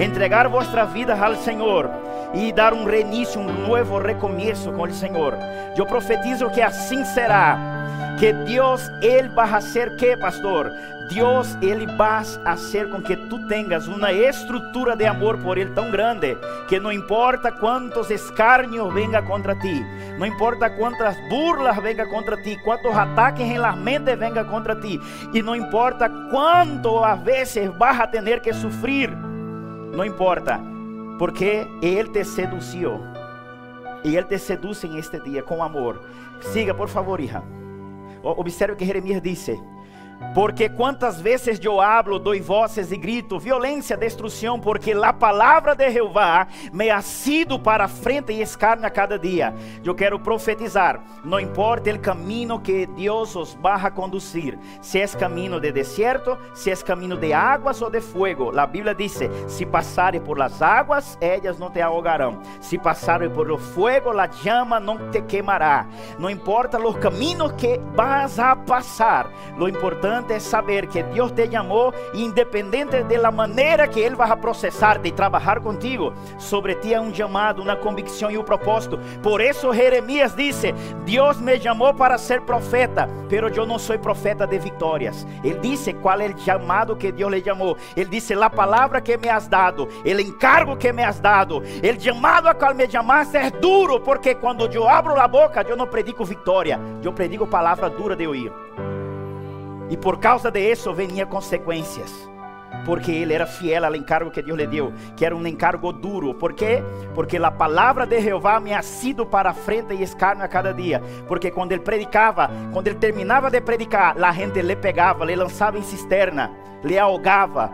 entregar 0.00 0.48
vossa 0.48 0.84
vida 0.84 1.14
ao 1.14 1.36
Senhor 1.36 1.90
e 2.34 2.52
dar 2.52 2.72
um 2.72 2.84
reinício, 2.84 3.40
um 3.40 3.68
novo 3.68 3.98
recomeço 3.98 4.72
com 4.72 4.82
o 4.82 4.92
Senhor. 4.92 5.34
Eu 5.76 5.86
profetizo 5.86 6.50
que 6.50 6.60
assim 6.60 7.04
será 7.04 7.58
que 8.18 8.32
Dios, 8.32 8.80
Él 9.02 9.30
va 9.34 9.44
a 9.44 9.56
hacer 9.56 9.94
que, 9.96 10.16
pastor? 10.16 10.72
Dios, 11.08 11.56
Ele 11.62 11.86
va 11.86 12.22
a 12.44 12.52
hacer 12.52 12.90
com 12.90 13.00
que 13.00 13.16
tu 13.16 13.38
tengas 13.46 13.86
uma 13.86 14.12
estrutura 14.12 14.96
de 14.96 15.06
amor 15.06 15.38
por 15.38 15.56
Ele 15.56 15.70
tão 15.70 15.90
grande 15.90 16.36
que 16.68 16.80
não 16.80 16.90
importa 16.90 17.52
quantos 17.52 18.10
escarnios 18.10 18.92
venga 18.92 19.22
contra 19.22 19.54
ti, 19.54 19.84
não 20.18 20.26
importa 20.26 20.68
quantas 20.70 21.16
burlas 21.28 21.76
venga 21.80 22.06
contra 22.06 22.36
ti, 22.42 22.58
quantos 22.64 22.96
ataques 22.96 23.46
em 23.46 23.58
la 23.58 23.72
mente 23.72 24.16
venga 24.16 24.44
contra 24.44 24.74
ti, 24.74 25.00
e 25.32 25.42
não 25.42 25.54
importa 25.54 26.10
quanto 26.30 27.04
a 27.04 27.14
vezes 27.14 27.70
vas 27.78 28.00
a 28.00 28.06
tener 28.06 28.40
que 28.40 28.52
sufrir, 28.52 29.10
não 29.94 30.04
importa, 30.04 30.60
porque 31.18 31.66
Ele 31.80 32.08
te 32.10 32.24
seduziu 32.24 33.00
e 34.02 34.16
Ele 34.16 34.26
te 34.26 34.38
seduz 34.38 34.82
em 34.84 34.98
este 34.98 35.20
dia 35.20 35.42
com 35.42 35.62
amor. 35.62 36.00
Siga, 36.40 36.74
por 36.74 36.88
favor, 36.88 37.20
hija. 37.20 37.42
Observe 38.22 38.74
o 38.74 38.76
que 38.76 38.84
Jeremias 38.84 39.22
disse. 39.22 39.58
Porque 40.34 40.68
quantas 40.68 41.20
vezes 41.20 41.58
eu 41.62 41.80
hablo, 41.80 42.18
dou 42.18 42.38
vozes 42.40 42.92
e 42.92 42.96
grito, 42.96 43.38
violência, 43.38 43.96
destruição, 43.96 44.58
porque 44.60 44.92
a 44.92 45.12
palavra 45.12 45.74
de 45.74 45.90
Jeová 45.90 46.46
me 46.72 46.90
ha 46.90 47.00
sido 47.00 47.58
para 47.58 47.88
frente 47.88 48.32
e 48.32 48.42
escarne 48.42 48.86
a 48.86 48.90
cada 48.90 49.18
dia. 49.18 49.54
Eu 49.84 49.94
quero 49.94 50.18
profetizar, 50.18 51.02
não 51.24 51.40
importa 51.40 51.90
o 51.90 51.98
caminho 51.98 52.60
que 52.60 52.86
Deus 52.86 53.34
os 53.34 53.54
vai 53.54 53.80
a 53.82 53.90
conduzir, 53.90 54.58
se 54.80 55.00
é 55.00 55.06
caminho 55.06 55.60
de 55.60 55.72
deserto, 55.72 56.36
se 56.54 56.70
é 56.70 56.76
caminho 56.76 57.16
de 57.16 57.32
águas 57.32 57.80
ou 57.80 57.90
de 57.90 58.00
fogo. 58.00 58.58
A 58.58 58.66
Bíblia 58.66 58.94
diz: 58.94 59.18
se 59.46 59.64
passarem 59.64 60.20
por 60.20 60.38
las 60.38 60.60
águas, 60.60 61.16
elas 61.20 61.58
não 61.58 61.70
te 61.70 61.80
ahogarão. 61.80 62.40
Se 62.60 62.76
passarem 62.76 63.30
por 63.30 63.50
o 63.50 63.58
fogo, 63.58 64.10
a 64.10 64.30
chama 64.30 64.78
não 64.78 65.10
te 65.10 65.22
queimará. 65.22 65.86
Não 66.18 66.28
importa 66.28 66.78
os 66.78 66.96
caminhos 66.96 67.52
que 67.52 67.80
vas 67.94 68.38
a 68.38 68.54
passar, 68.54 69.30
lo 69.56 69.68
importante 69.68 70.05
importante 70.06 70.32
é 70.32 70.38
saber 70.38 70.86
que 70.86 71.02
Deus 71.02 71.32
te 71.32 71.50
chamou, 71.50 71.92
independente 72.14 73.02
da 73.02 73.30
maneira 73.30 73.88
que 73.88 73.98
Ele 73.98 74.14
vai 74.14 74.34
processar 74.36 74.98
de 74.98 75.10
trabalhar 75.10 75.60
contigo, 75.60 76.12
sobre 76.38 76.76
ti 76.76 76.94
é 76.94 77.00
um 77.00 77.12
chamado, 77.12 77.60
uma 77.60 77.76
convicção 77.76 78.30
e 78.30 78.38
um 78.38 78.44
propósito. 78.44 78.98
Por 79.22 79.40
isso 79.40 79.72
Jeremias 79.72 80.34
disse: 80.34 80.72
Deus 81.04 81.40
me 81.40 81.58
chamou 81.58 81.92
para 81.92 82.18
ser 82.18 82.42
profeta, 82.42 83.08
pero 83.28 83.48
eu 83.48 83.66
não 83.66 83.78
sou 83.78 83.98
profeta 83.98 84.46
de 84.46 84.58
vitórias. 84.58 85.26
Ele 85.42 85.58
disse 85.58 85.92
qual 85.92 86.20
é 86.20 86.28
o 86.28 86.38
chamado 86.38 86.94
que 86.94 87.10
Deus 87.10 87.32
lhe 87.32 87.42
chamou. 87.42 87.76
Ele 87.96 88.10
disse: 88.10 88.34
a 88.34 88.50
palavra 88.50 89.00
que 89.00 89.16
me 89.16 89.28
has 89.28 89.48
dado, 89.48 89.88
o 90.04 90.20
encargo 90.20 90.76
que 90.76 90.92
me 90.92 91.02
has 91.02 91.18
dado, 91.18 91.58
o 91.58 92.00
chamado 92.00 92.48
a 92.48 92.54
qual 92.54 92.74
me 92.74 92.88
chamaste 92.88 93.36
é 93.36 93.50
duro, 93.50 93.98
porque 94.00 94.34
quando 94.34 94.72
eu 94.72 94.88
abro 94.88 95.18
a 95.18 95.26
boca, 95.26 95.64
eu 95.68 95.76
não 95.76 95.86
predico 95.86 96.24
vitória, 96.24 96.78
eu 97.02 97.12
predico 97.12 97.46
palavra 97.46 97.90
dura 97.90 98.14
de 98.14 98.26
ouvir. 98.26 98.52
E 99.88 99.96
por 99.96 100.18
causa 100.18 100.50
de 100.50 100.60
isso 100.60 100.92
venia 100.92 101.26
consequências. 101.26 102.12
Porque 102.84 103.10
ele 103.10 103.32
era 103.32 103.46
fiel 103.46 103.84
ao 103.84 103.94
encargo 103.94 104.30
que 104.30 104.42
Deus 104.42 104.58
lhe 104.58 104.66
deu, 104.66 104.92
que 105.16 105.24
era 105.24 105.34
um 105.34 105.46
encargo 105.46 105.92
duro. 105.92 106.34
¿Por 106.34 106.52
quê? 106.52 106.82
Porque 107.14 107.36
a 107.36 107.50
palavra 107.50 108.06
de 108.06 108.20
Jeová 108.20 108.60
me 108.60 108.74
ha 108.74 108.82
sido 108.82 109.24
para 109.24 109.54
frente 109.54 109.94
e 109.94 110.02
escarne 110.02 110.42
a 110.42 110.48
cada 110.48 110.72
dia. 110.72 111.02
Porque 111.26 111.50
quando 111.50 111.72
ele 111.72 111.82
predicava, 111.82 112.50
quando 112.72 112.88
ele 112.88 112.98
terminava 112.98 113.50
de 113.50 113.60
predicar, 113.60 114.16
a 114.22 114.32
gente 114.32 114.60
lhe 114.60 114.76
pegava, 114.76 115.24
lhe 115.24 115.34
lançava 115.34 115.78
em 115.78 115.82
cisterna, 115.82 116.50
lhe 116.82 116.98
ahogava, 116.98 117.70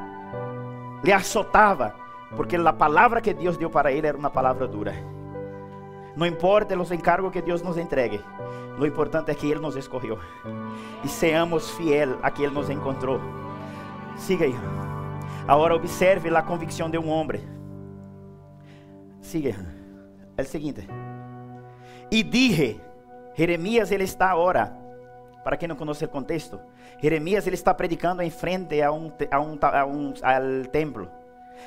lhe 1.03 1.13
azotava. 1.13 1.95
Porque 2.37 2.57
a 2.57 2.73
palavra 2.73 3.21
que 3.21 3.35
Deus 3.35 3.57
deu 3.57 3.69
para 3.69 3.93
ele 3.93 4.07
era 4.07 4.17
uma 4.17 4.31
palavra 4.31 4.67
dura. 4.67 4.95
Não 6.17 6.27
importa 6.27 6.79
os 6.79 6.93
encargos 6.93 7.33
que 7.33 7.41
Deus 7.41 7.63
nos 7.63 7.79
entregue, 7.79 8.21
o 8.79 8.87
importante 8.87 9.31
é 9.31 9.35
que 9.35 9.51
Ele 9.51 9.61
nos 9.61 9.77
escolheu 9.77 10.19
e 11.05 11.09
seamos 11.09 11.71
fiel 11.71 12.19
a 12.23 12.31
que 12.31 12.43
Ele 12.43 12.55
nos 12.55 12.69
encontrou. 12.69 13.21
Siga 14.17 14.45
aí. 14.45 14.55
Agora 15.49 15.75
observe 15.75 16.35
a 16.35 16.43
convicção 16.43 16.91
de 16.91 16.99
um 16.99 17.09
homem. 17.09 17.41
Siga. 19.21 19.55
É 20.37 20.43
o 20.43 20.45
seguinte. 20.45 20.87
E 22.11 22.23
dije, 22.23 22.81
Jeremias 23.35 23.91
ele 23.91 24.05
está 24.05 24.31
agora, 24.31 24.77
para 25.43 25.57
quem 25.57 25.69
não 25.69 25.77
conhece 25.77 26.05
o 26.05 26.09
contexto, 26.09 26.61
Jeremias 27.01 27.47
ele 27.47 27.55
está 27.55 27.73
predicando 27.73 28.23
em 28.23 28.31
frente 28.31 28.81
a 28.83 28.93
um, 28.93 29.11
a 29.31 29.41
um, 29.41 29.59
a 29.61 29.87
um 29.87 30.15
ao 30.23 30.71
templo. 30.71 31.09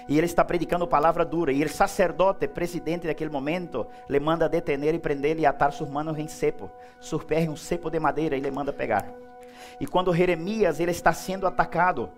E 0.07 0.17
ele 0.17 0.25
está 0.25 0.43
predicando 0.43 0.87
palavra 0.87 1.25
dura. 1.25 1.51
E 1.51 1.63
o 1.63 1.69
sacerdote, 1.69 2.47
presidente 2.47 3.07
daquele 3.07 3.29
momento, 3.29 3.87
le 4.07 4.19
manda 4.19 4.49
detener 4.49 4.93
e 4.93 4.99
prender 4.99 5.39
e 5.39 5.45
atar 5.45 5.71
suas 5.71 5.89
manos 5.89 6.17
em 6.17 6.27
cepo. 6.27 6.69
Sus 6.99 7.23
pés 7.23 7.45
em 7.45 7.49
um 7.49 7.55
cepo 7.55 7.89
de 7.89 7.99
madeira 7.99 8.37
e 8.37 8.39
le 8.39 8.51
manda 8.51 8.71
pegar. 8.71 9.07
E 9.79 9.85
quando 9.85 10.13
Jeremias 10.13 10.79
ele 10.79 10.91
está 10.91 11.11
sendo 11.11 11.47
atacado, 11.47 12.09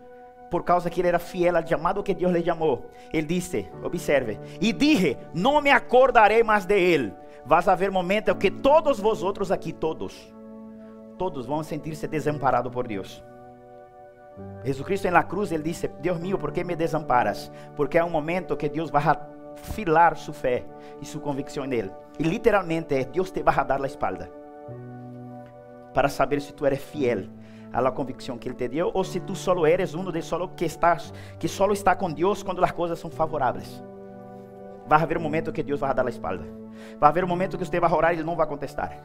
por 0.49 0.63
causa 0.63 0.89
que 0.89 1.01
ele 1.01 1.07
era 1.07 1.19
fiel 1.19 1.57
ao 1.57 1.67
chamado 1.67 2.03
que 2.03 2.13
Deus 2.13 2.31
lhe 2.31 2.43
chamou, 2.43 2.85
ele 3.11 3.27
disse: 3.27 3.67
Observe, 3.83 4.39
e 4.61 4.71
dije: 4.71 5.17
Não 5.33 5.61
me 5.61 5.69
acordarei 5.69 6.43
mais 6.43 6.65
de 6.65 6.79
ele. 6.79 7.13
Vas 7.45 7.67
haver 7.67 7.91
momentos 7.91 8.35
que 8.37 8.51
todos 8.51 8.99
vosotros 8.99 9.51
aqui, 9.51 9.71
todos, 9.71 10.33
todos 11.17 11.45
vão 11.45 11.63
sentir-se 11.63 12.07
desamparados 12.07 12.71
por 12.71 12.87
Deus. 12.87 13.23
Jesucristo 14.63 15.09
na 15.09 15.23
cruz, 15.23 15.51
ele 15.51 15.63
disse: 15.63 15.87
Deus 15.87 16.19
mío, 16.19 16.37
por 16.37 16.51
que 16.51 16.63
me 16.63 16.75
desamparas? 16.75 17.51
Porque 17.75 17.97
é 17.97 18.03
um 18.03 18.09
momento 18.09 18.57
que 18.57 18.69
Deus 18.69 18.89
vai 18.89 19.03
afilar 19.03 20.15
sua 20.17 20.33
fé 20.33 20.65
e 21.01 21.05
sua 21.05 21.21
convicção 21.21 21.65
nele. 21.65 21.91
E 22.19 22.23
literalmente 22.23 22.95
é: 22.95 23.03
Deus 23.05 23.31
te 23.31 23.41
vai 23.41 23.55
dar 23.65 23.81
a 23.81 23.87
espalda 23.87 24.29
para 25.93 26.09
saber 26.09 26.41
se 26.41 26.53
tu 26.53 26.65
eres 26.65 26.79
fiel 26.79 27.27
a 27.73 27.81
la 27.81 27.91
convicção 27.91 28.37
que 28.37 28.47
ele 28.47 28.55
te 28.55 28.67
deu 28.67 28.91
ou 28.93 29.03
se 29.03 29.19
tu 29.19 29.35
solo 29.35 29.65
eres 29.65 29.93
uno 29.93 30.11
de 30.11 30.21
solo 30.21 30.49
que 30.49 30.65
estás 30.65 31.13
que 31.39 31.47
solo 31.47 31.73
está 31.73 31.95
com 31.95 32.11
Deus 32.11 32.43
quando 32.43 32.63
as 32.63 32.71
coisas 32.71 32.99
são 32.99 33.09
favoráveis. 33.09 33.83
Vai 34.85 35.01
haver 35.01 35.17
um 35.17 35.21
momento 35.21 35.51
que 35.51 35.63
Deus 35.63 35.79
vai 35.79 35.93
dar 35.93 36.05
a 36.05 36.09
espalda. 36.09 36.45
Vai 36.99 37.09
haver 37.09 37.23
um 37.23 37.27
momento 37.27 37.57
que 37.57 37.65
você 37.65 37.79
vai 37.79 37.91
orar 37.91 38.13
e 38.13 38.17
ele 38.17 38.23
não 38.23 38.35
vai 38.35 38.47
contestar. 38.47 38.97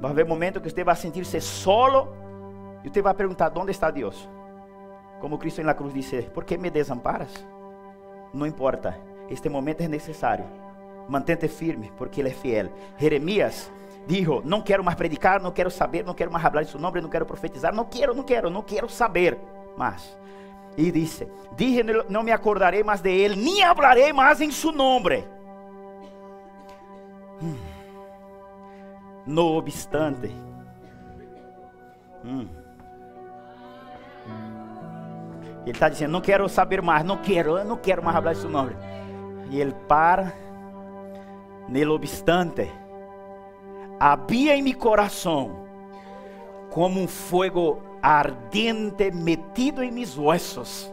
Vai 0.00 0.10
haver 0.10 0.24
um 0.24 0.28
momento 0.28 0.60
que 0.60 0.68
você 0.68 0.82
vai 0.82 0.96
sentir-se 0.96 1.40
solo 1.40 2.21
e 2.84 2.88
você 2.88 3.02
vai 3.02 3.14
perguntar: 3.14 3.52
onde 3.56 3.70
está 3.70 3.90
Deus? 3.90 4.28
Como 5.20 5.38
Cristo 5.38 5.62
na 5.62 5.74
cruz 5.74 5.94
disse: 5.94 6.22
Por 6.22 6.44
que 6.44 6.58
me 6.58 6.70
desamparas? 6.70 7.32
Não 8.34 8.46
importa, 8.46 8.98
este 9.30 9.48
momento 9.48 9.82
é 9.82 9.88
necessário. 9.88 10.44
Mantente 11.08 11.48
firme, 11.48 11.92
porque 11.96 12.20
Ele 12.20 12.30
é 12.30 12.32
fiel. 12.32 12.70
Jeremias 12.98 13.70
dijo: 14.06 14.42
Não 14.44 14.60
quero 14.60 14.82
mais 14.82 14.96
predicar, 14.96 15.40
não 15.40 15.52
quero 15.52 15.70
saber, 15.70 16.04
não 16.04 16.14
quero 16.14 16.30
mais 16.30 16.42
falar 16.42 16.62
em 16.62 16.66
seu 16.66 16.80
nome, 16.80 17.00
não 17.00 17.08
quero 17.08 17.26
profetizar, 17.26 17.74
não 17.74 17.84
quero, 17.84 18.14
não 18.14 18.24
quero, 18.24 18.50
não 18.50 18.62
quero 18.62 18.88
saber 18.88 19.38
mais. 19.76 20.18
E 20.76 20.90
disse: 20.90 21.28
Dije: 21.56 21.82
Não 22.08 22.22
me 22.22 22.32
acordarei 22.32 22.82
mais 22.82 23.00
de 23.00 23.10
Ele, 23.10 23.36
nem 23.36 23.62
hablarei 23.62 24.12
mais 24.12 24.40
em 24.40 24.50
seu 24.50 24.72
nome. 24.72 25.24
Hum. 27.40 27.56
No 29.24 29.56
obstante, 29.56 30.34
hum. 32.24 32.61
Ele 35.62 35.70
está 35.70 35.88
dizendo: 35.88 36.12
Não 36.12 36.20
quero 36.20 36.48
saber 36.48 36.82
mais, 36.82 37.04
não 37.04 37.16
quero, 37.16 37.58
eu 37.58 37.64
não 37.64 37.76
quero 37.76 38.02
mais 38.02 38.16
falar 38.16 38.32
esse 38.32 38.46
nome. 38.46 38.76
E 39.50 39.60
ele 39.60 39.74
para, 39.88 40.32
nele 41.68 41.90
obstante, 41.90 42.70
havia 43.98 44.56
em 44.56 44.62
meu 44.62 44.76
coração 44.76 45.62
como 46.70 47.00
um 47.00 47.06
fogo 47.06 47.82
ardente 48.02 49.10
metido 49.10 49.82
em 49.82 49.90
meus 49.90 50.18
ossos. 50.18 50.92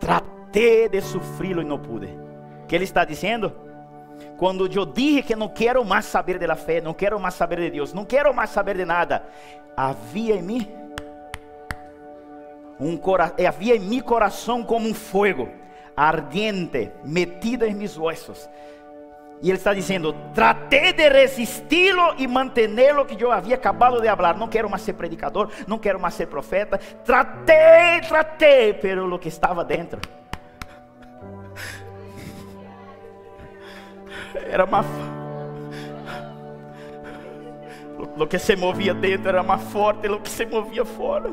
Tratei 0.00 0.88
de 0.88 1.00
sofrê-lo 1.00 1.62
e 1.62 1.64
não 1.64 1.78
pude. 1.78 2.06
O 2.06 2.66
que 2.66 2.74
ele 2.74 2.84
está 2.84 3.04
dizendo? 3.04 3.52
Quando 4.36 4.66
eu 4.66 4.86
dije 4.86 5.22
que 5.22 5.36
não 5.36 5.48
quero 5.48 5.84
mais 5.84 6.04
saber 6.06 6.38
da 6.38 6.56
fé, 6.56 6.80
não 6.80 6.94
quero 6.94 7.18
mais 7.20 7.34
saber 7.34 7.60
de 7.60 7.70
Deus, 7.70 7.92
não 7.92 8.04
quero 8.04 8.34
mais 8.34 8.50
saber 8.50 8.76
de 8.76 8.84
nada, 8.84 9.24
havia 9.76 10.36
em 10.36 10.42
mim 10.42 10.68
um 12.80 12.96
cora 12.96 13.34
havia 13.46 13.76
em 13.76 13.80
meu 13.80 14.02
coração 14.02 14.62
como 14.62 14.88
um 14.88 14.94
fogo 14.94 15.48
ardiente 15.96 16.92
metido 17.04 17.64
em 17.64 17.74
meus 17.74 17.98
ossos. 17.98 18.48
E 19.40 19.48
ele 19.48 19.58
está 19.58 19.72
dizendo: 19.72 20.14
tratei 20.34 20.92
de 20.92 21.08
resisti-lo 21.08 22.14
e 22.18 22.26
mantê-lo 22.26 23.04
que 23.04 23.22
eu 23.22 23.30
havia 23.30 23.54
acabado 23.54 24.00
de 24.00 24.08
falar. 24.08 24.36
Não 24.36 24.48
quero 24.48 24.68
mais 24.68 24.82
ser 24.82 24.94
predicador, 24.94 25.50
não 25.66 25.78
quero 25.78 25.98
mais 26.00 26.14
ser 26.14 26.26
profeta. 26.26 26.78
Tratei, 27.04 28.00
tratei, 28.06 28.74
pero 28.74 29.12
o 29.12 29.18
que 29.18 29.28
estava 29.28 29.64
dentro 29.64 30.00
era 34.34 34.64
uma. 34.64 34.84
O 38.16 38.26
que 38.26 38.38
se 38.38 38.54
movia 38.56 38.94
dentro 38.94 39.28
era 39.28 39.42
mais 39.42 39.62
forte 39.64 40.08
do 40.08 40.20
que 40.20 40.28
se 40.28 40.46
movia 40.46 40.84
fora. 40.84 41.30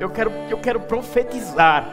Eu 0.00 0.10
quero, 0.10 0.30
eu 0.48 0.58
quero 0.58 0.80
profetizar 0.80 1.84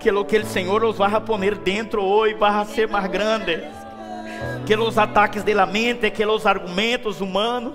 que 0.00 0.10
lo 0.10 0.26
que 0.26 0.36
el 0.36 0.44
Señor 0.44 0.82
los 0.82 1.00
va 1.00 1.06
a 1.06 1.24
poner 1.24 1.58
dentro 1.60 2.04
hoy 2.04 2.34
va 2.34 2.60
a 2.60 2.64
ser 2.64 2.88
más 2.88 3.10
grande 3.10 3.64
que 4.66 4.76
los 4.76 4.98
ataques 4.98 5.44
de 5.44 5.54
la 5.54 5.66
mente, 5.66 6.12
que 6.12 6.26
los 6.26 6.44
argumentos 6.44 7.20
humanos. 7.20 7.74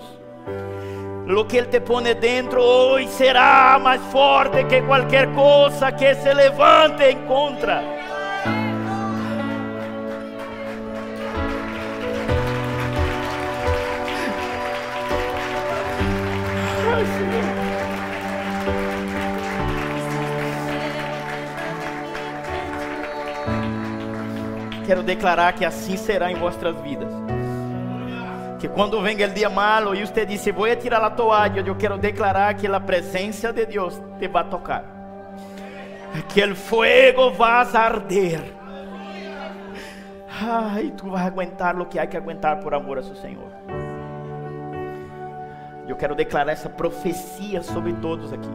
Lo 1.25 1.47
que 1.47 1.59
Él 1.59 1.67
te 1.67 1.79
pone 1.79 2.15
dentro 2.15 2.65
hoy 2.65 3.07
será 3.07 3.79
más 3.81 3.99
fuerte 4.11 4.67
que 4.67 4.81
cualquier 4.83 5.31
cosa 5.33 5.95
que 5.95 6.15
se 6.15 6.33
levante 6.33 7.11
en 7.11 7.25
contra. 7.27 8.08
Quero 24.89 25.03
declarar 25.03 25.53
que 25.53 25.63
assim 25.63 25.95
será 25.95 26.31
em 26.31 26.35
vossas 26.35 26.75
vidas. 26.81 27.13
Que 28.59 28.67
quando 28.67 28.99
venga 29.03 29.27
o 29.27 29.29
dia 29.29 29.47
malo 29.47 29.93
e 29.93 30.03
você 30.03 30.25
diz, 30.25 30.43
vou 30.47 30.75
tirar 30.75 31.03
a 31.03 31.11
toalha, 31.11 31.63
eu 31.63 31.75
quero 31.75 31.95
declarar 31.95 32.55
que 32.55 32.65
a 32.65 32.79
presença 32.79 33.53
de 33.53 33.67
Deus 33.67 34.01
te 34.17 34.27
vai 34.27 34.43
tocar. 34.49 34.83
Que 36.29 36.43
o 36.43 36.55
fogo 36.55 37.29
vai 37.37 37.67
arder. 37.71 38.41
Ai, 40.41 40.91
tu 40.97 41.11
vai 41.11 41.27
aguentar 41.27 41.79
o 41.79 41.85
que 41.85 41.99
há 41.99 42.07
que 42.07 42.17
aguentar 42.17 42.59
por 42.59 42.73
amor 42.73 42.97
a 42.97 43.03
seu 43.03 43.15
Senhor. 43.15 43.51
Eu 45.87 45.95
quero 45.97 46.15
declarar 46.15 46.51
essa 46.51 46.67
profecia 46.67 47.61
sobre 47.61 47.93
todos 47.93 48.33
aqui. 48.33 48.49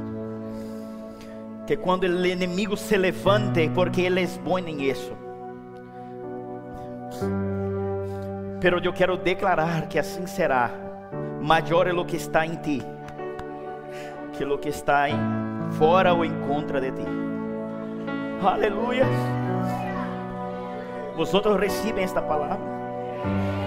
Que 1.64 1.76
quando 1.76 2.02
o 2.02 2.26
inimigo 2.26 2.76
se 2.76 2.96
levante, 2.96 3.70
porque 3.72 4.00
ele 4.00 4.24
é 4.24 4.26
bom 4.42 4.58
em 4.58 4.82
isso 4.82 5.22
Pero 8.60 8.78
eu 8.82 8.92
quero 8.92 9.16
declarar 9.16 9.88
que 9.88 9.98
assim 9.98 10.26
será. 10.26 10.70
Maior 11.40 11.86
é 11.86 11.92
o 11.92 12.04
que 12.04 12.16
está 12.16 12.46
em 12.46 12.56
ti 12.56 12.82
que 14.36 14.44
o 14.44 14.58
que 14.58 14.68
está 14.68 15.08
em 15.08 15.16
fora 15.78 16.12
ou 16.12 16.24
em 16.24 16.32
contra 16.46 16.80
de 16.80 16.90
ti. 16.90 17.06
Aleluia. 18.42 19.06
Vosotros 21.16 21.58
recebem 21.58 22.04
esta 22.04 22.20
palavra? 22.20 22.58